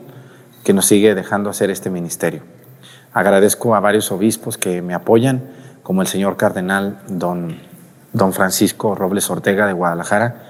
que 0.63 0.73
nos 0.73 0.85
sigue 0.85 1.15
dejando 1.15 1.49
hacer 1.49 1.69
este 1.69 1.89
ministerio. 1.89 2.41
Agradezco 3.13 3.75
a 3.75 3.79
varios 3.79 4.11
obispos 4.11 4.57
que 4.57 4.81
me 4.81 4.93
apoyan, 4.93 5.43
como 5.83 6.01
el 6.01 6.07
señor 6.07 6.37
cardenal 6.37 6.99
don, 7.07 7.57
don 8.13 8.31
Francisco 8.31 8.95
Robles 8.95 9.29
Ortega 9.29 9.67
de 9.67 9.73
Guadalajara, 9.73 10.43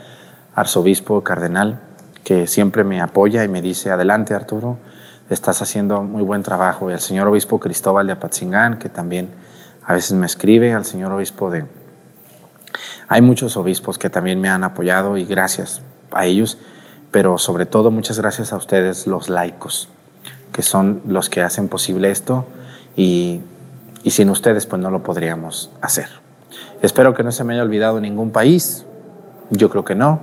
arzobispo 0.54 1.24
cardenal, 1.24 1.80
que 2.24 2.46
siempre 2.46 2.84
me 2.84 3.02
apoya 3.02 3.44
y 3.44 3.48
me 3.48 3.62
dice, 3.62 3.90
adelante 3.90 4.36
Arturo, 4.36 4.78
estás 5.34 5.62
haciendo 5.62 6.04
muy 6.04 6.24
buen 6.24 6.44
trabajo. 6.44 6.90
Y 6.90 6.94
al 6.94 7.00
señor 7.00 7.28
obispo 7.28 7.60
Cristóbal 7.60 8.08
de 8.08 8.14
Apatzingán, 8.14 8.80
que 8.80 8.90
también 8.90 9.30
a 9.84 9.94
veces 9.94 10.14
me 10.14 10.26
escribe, 10.26 10.74
al 10.74 10.86
señor 10.86 11.12
obispo 11.12 11.50
de... 11.50 11.66
Hay 13.08 13.22
muchos 13.22 13.58
obispos 13.58 13.98
que 13.98 14.10
también 14.10 14.40
me 14.40 14.50
han 14.50 14.64
apoyado 14.64 15.18
y 15.18 15.26
gracias 15.26 15.82
a 16.12 16.26
ellos, 16.26 16.58
pero 17.12 17.38
sobre 17.38 17.66
todo 17.66 17.92
muchas 17.92 18.20
gracias 18.20 18.54
a 18.54 18.58
ustedes 18.58 19.08
los 19.08 19.30
laicos, 19.30 19.90
que 20.54 20.62
son 20.62 21.02
los 21.06 21.30
que 21.30 21.42
hacen 21.42 21.68
posible 21.68 22.10
esto 22.10 22.46
y, 22.96 23.42
y 24.04 24.12
sin 24.12 24.30
ustedes 24.30 24.66
pues 24.66 24.82
no 24.82 24.92
lo 24.92 25.04
podríamos 25.04 25.72
hacer. 25.82 26.08
Espero 26.82 27.14
que 27.14 27.24
no 27.24 27.32
se 27.32 27.44
me 27.44 27.54
haya 27.54 27.64
olvidado 27.64 28.00
ningún 28.00 28.32
país, 28.32 28.86
yo 29.50 29.70
creo 29.70 29.84
que 29.84 29.96
no. 29.96 30.22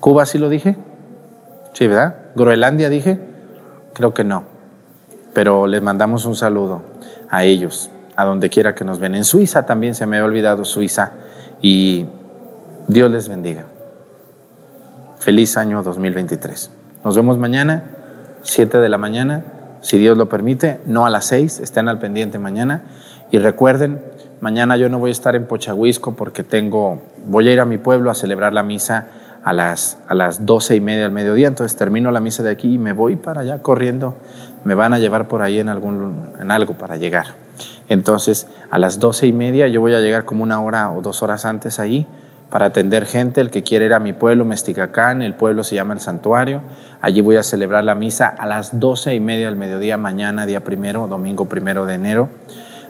Cuba 0.00 0.24
sí 0.24 0.38
lo 0.38 0.48
dije, 0.48 0.76
sí, 1.74 1.86
¿verdad? 1.86 2.16
Groenlandia 2.34 2.88
dije. 2.88 3.35
Creo 3.96 4.12
que 4.12 4.24
no. 4.24 4.44
Pero 5.32 5.66
les 5.66 5.80
mandamos 5.80 6.26
un 6.26 6.36
saludo 6.36 6.82
a 7.30 7.44
ellos, 7.44 7.90
a 8.14 8.26
donde 8.26 8.50
quiera 8.50 8.74
que 8.74 8.84
nos 8.84 8.98
ven. 8.98 9.14
En 9.14 9.24
Suiza 9.24 9.64
también 9.64 9.94
se 9.94 10.04
me 10.04 10.18
ha 10.18 10.24
olvidado 10.24 10.66
Suiza. 10.66 11.12
Y 11.62 12.04
Dios 12.88 13.10
les 13.10 13.26
bendiga. 13.26 13.64
Feliz 15.18 15.56
año 15.56 15.82
2023. 15.82 16.70
Nos 17.04 17.16
vemos 17.16 17.38
mañana, 17.38 17.84
7 18.42 18.80
de 18.80 18.88
la 18.90 18.98
mañana, 18.98 19.44
si 19.80 19.96
Dios 19.96 20.18
lo 20.18 20.28
permite, 20.28 20.78
no 20.84 21.06
a 21.06 21.10
las 21.10 21.24
6, 21.24 21.60
estén 21.60 21.88
al 21.88 21.98
pendiente 21.98 22.38
mañana. 22.38 22.82
Y 23.30 23.38
recuerden, 23.38 24.02
mañana 24.42 24.76
yo 24.76 24.90
no 24.90 24.98
voy 24.98 25.08
a 25.08 25.12
estar 25.12 25.34
en 25.36 25.46
Pochahuisco 25.46 26.16
porque 26.16 26.42
tengo, 26.42 27.00
voy 27.26 27.48
a 27.48 27.52
ir 27.54 27.60
a 27.60 27.64
mi 27.64 27.78
pueblo 27.78 28.10
a 28.10 28.14
celebrar 28.14 28.52
la 28.52 28.62
misa 28.62 29.06
a 29.46 29.52
las, 29.52 29.98
a 30.08 30.14
las 30.16 30.44
doce 30.44 30.74
y 30.74 30.80
media 30.80 31.04
del 31.04 31.12
mediodía, 31.12 31.46
entonces 31.46 31.78
termino 31.78 32.10
la 32.10 32.18
misa 32.18 32.42
de 32.42 32.50
aquí 32.50 32.74
y 32.74 32.78
me 32.78 32.92
voy 32.92 33.14
para 33.14 33.42
allá 33.42 33.62
corriendo, 33.62 34.16
me 34.64 34.74
van 34.74 34.92
a 34.92 34.98
llevar 34.98 35.28
por 35.28 35.40
ahí 35.40 35.60
en, 35.60 35.68
algún, 35.68 36.30
en 36.40 36.50
algo 36.50 36.74
para 36.74 36.96
llegar. 36.96 37.26
Entonces, 37.88 38.48
a 38.72 38.80
las 38.80 38.98
doce 38.98 39.28
y 39.28 39.32
media 39.32 39.68
yo 39.68 39.80
voy 39.80 39.94
a 39.94 40.00
llegar 40.00 40.24
como 40.24 40.42
una 40.42 40.60
hora 40.60 40.90
o 40.90 41.00
dos 41.00 41.22
horas 41.22 41.44
antes 41.44 41.78
ahí 41.78 42.08
para 42.50 42.66
atender 42.66 43.06
gente, 43.06 43.40
el 43.40 43.52
que 43.52 43.62
quiere 43.62 43.86
ir 43.86 43.94
a 43.94 44.00
mi 44.00 44.12
pueblo, 44.12 44.44
Mesticacán, 44.44 45.22
el 45.22 45.34
pueblo 45.34 45.62
se 45.62 45.76
llama 45.76 45.94
El 45.94 46.00
Santuario, 46.00 46.62
allí 47.00 47.20
voy 47.20 47.36
a 47.36 47.44
celebrar 47.44 47.84
la 47.84 47.94
misa 47.94 48.26
a 48.26 48.46
las 48.46 48.80
doce 48.80 49.14
y 49.14 49.20
media 49.20 49.46
del 49.46 49.54
mediodía 49.54 49.96
mañana, 49.96 50.44
día 50.44 50.64
primero, 50.64 51.06
domingo 51.06 51.44
primero 51.44 51.86
de 51.86 51.94
enero, 51.94 52.30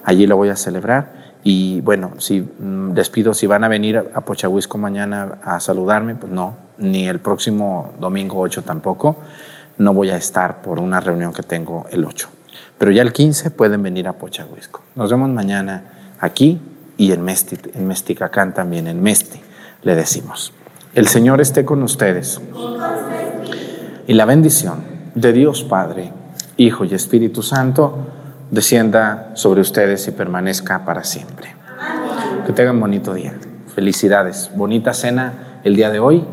allí 0.04 0.26
lo 0.26 0.38
voy 0.38 0.48
a 0.48 0.56
celebrar. 0.56 1.25
Y 1.48 1.80
bueno, 1.80 2.14
si 2.18 2.40
mm, 2.40 2.92
despido, 2.92 3.32
si 3.32 3.46
van 3.46 3.62
a 3.62 3.68
venir 3.68 3.98
a 4.12 4.20
Pochahuisco 4.22 4.78
mañana 4.78 5.38
a 5.44 5.60
saludarme, 5.60 6.16
pues 6.16 6.32
no, 6.32 6.56
ni 6.78 7.06
el 7.06 7.20
próximo 7.20 7.92
domingo 8.00 8.40
8 8.40 8.62
tampoco. 8.62 9.18
No 9.78 9.94
voy 9.94 10.10
a 10.10 10.16
estar 10.16 10.60
por 10.60 10.80
una 10.80 10.98
reunión 10.98 11.32
que 11.32 11.44
tengo 11.44 11.86
el 11.92 12.04
8. 12.04 12.28
Pero 12.78 12.90
ya 12.90 13.02
el 13.02 13.12
15 13.12 13.52
pueden 13.52 13.80
venir 13.80 14.08
a 14.08 14.14
Pochahuisco. 14.14 14.82
Nos 14.96 15.08
vemos 15.08 15.30
mañana 15.30 15.84
aquí 16.18 16.60
y 16.96 17.12
en, 17.12 17.22
Mesti, 17.22 17.56
en 17.74 17.86
Mesticacán 17.86 18.52
también, 18.52 18.88
en 18.88 19.00
Mesti, 19.00 19.40
le 19.84 19.94
decimos. 19.94 20.52
El 20.96 21.06
Señor 21.06 21.40
esté 21.40 21.64
con 21.64 21.80
ustedes. 21.84 22.40
Y 24.08 24.14
la 24.14 24.24
bendición 24.24 24.82
de 25.14 25.32
Dios 25.32 25.62
Padre, 25.62 26.12
Hijo 26.56 26.84
y 26.84 26.92
Espíritu 26.92 27.44
Santo 27.44 27.98
descienda 28.50 29.30
sobre 29.34 29.60
ustedes 29.60 30.06
y 30.08 30.12
permanezca 30.12 30.84
para 30.84 31.04
siempre. 31.04 31.54
Que 32.46 32.52
tengan 32.52 32.78
bonito 32.80 33.14
día. 33.14 33.34
Felicidades. 33.74 34.50
Bonita 34.54 34.94
cena 34.94 35.60
el 35.64 35.76
día 35.76 35.90
de 35.90 36.00
hoy, 36.00 36.24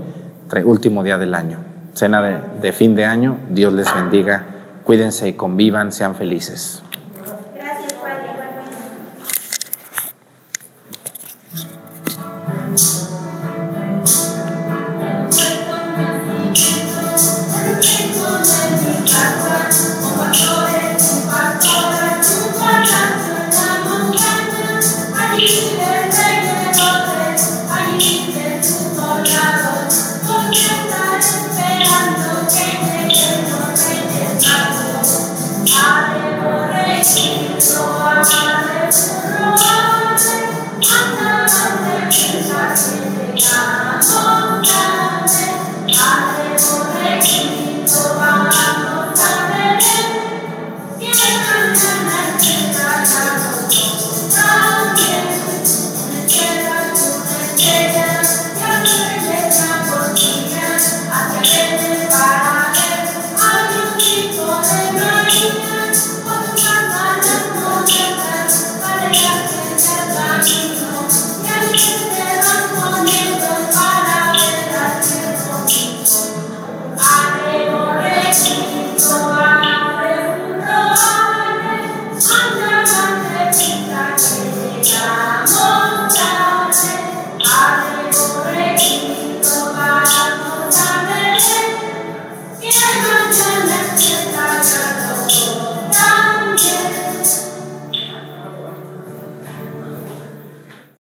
último 0.63 1.03
día 1.03 1.17
del 1.17 1.33
año. 1.33 1.57
Cena 1.93 2.21
de, 2.21 2.39
de 2.61 2.71
fin 2.71 2.95
de 2.95 3.05
año. 3.05 3.37
Dios 3.49 3.73
les 3.73 3.93
bendiga. 3.93 4.45
Cuídense 4.83 5.27
y 5.27 5.33
convivan, 5.33 5.91
sean 5.91 6.15
felices. 6.15 6.83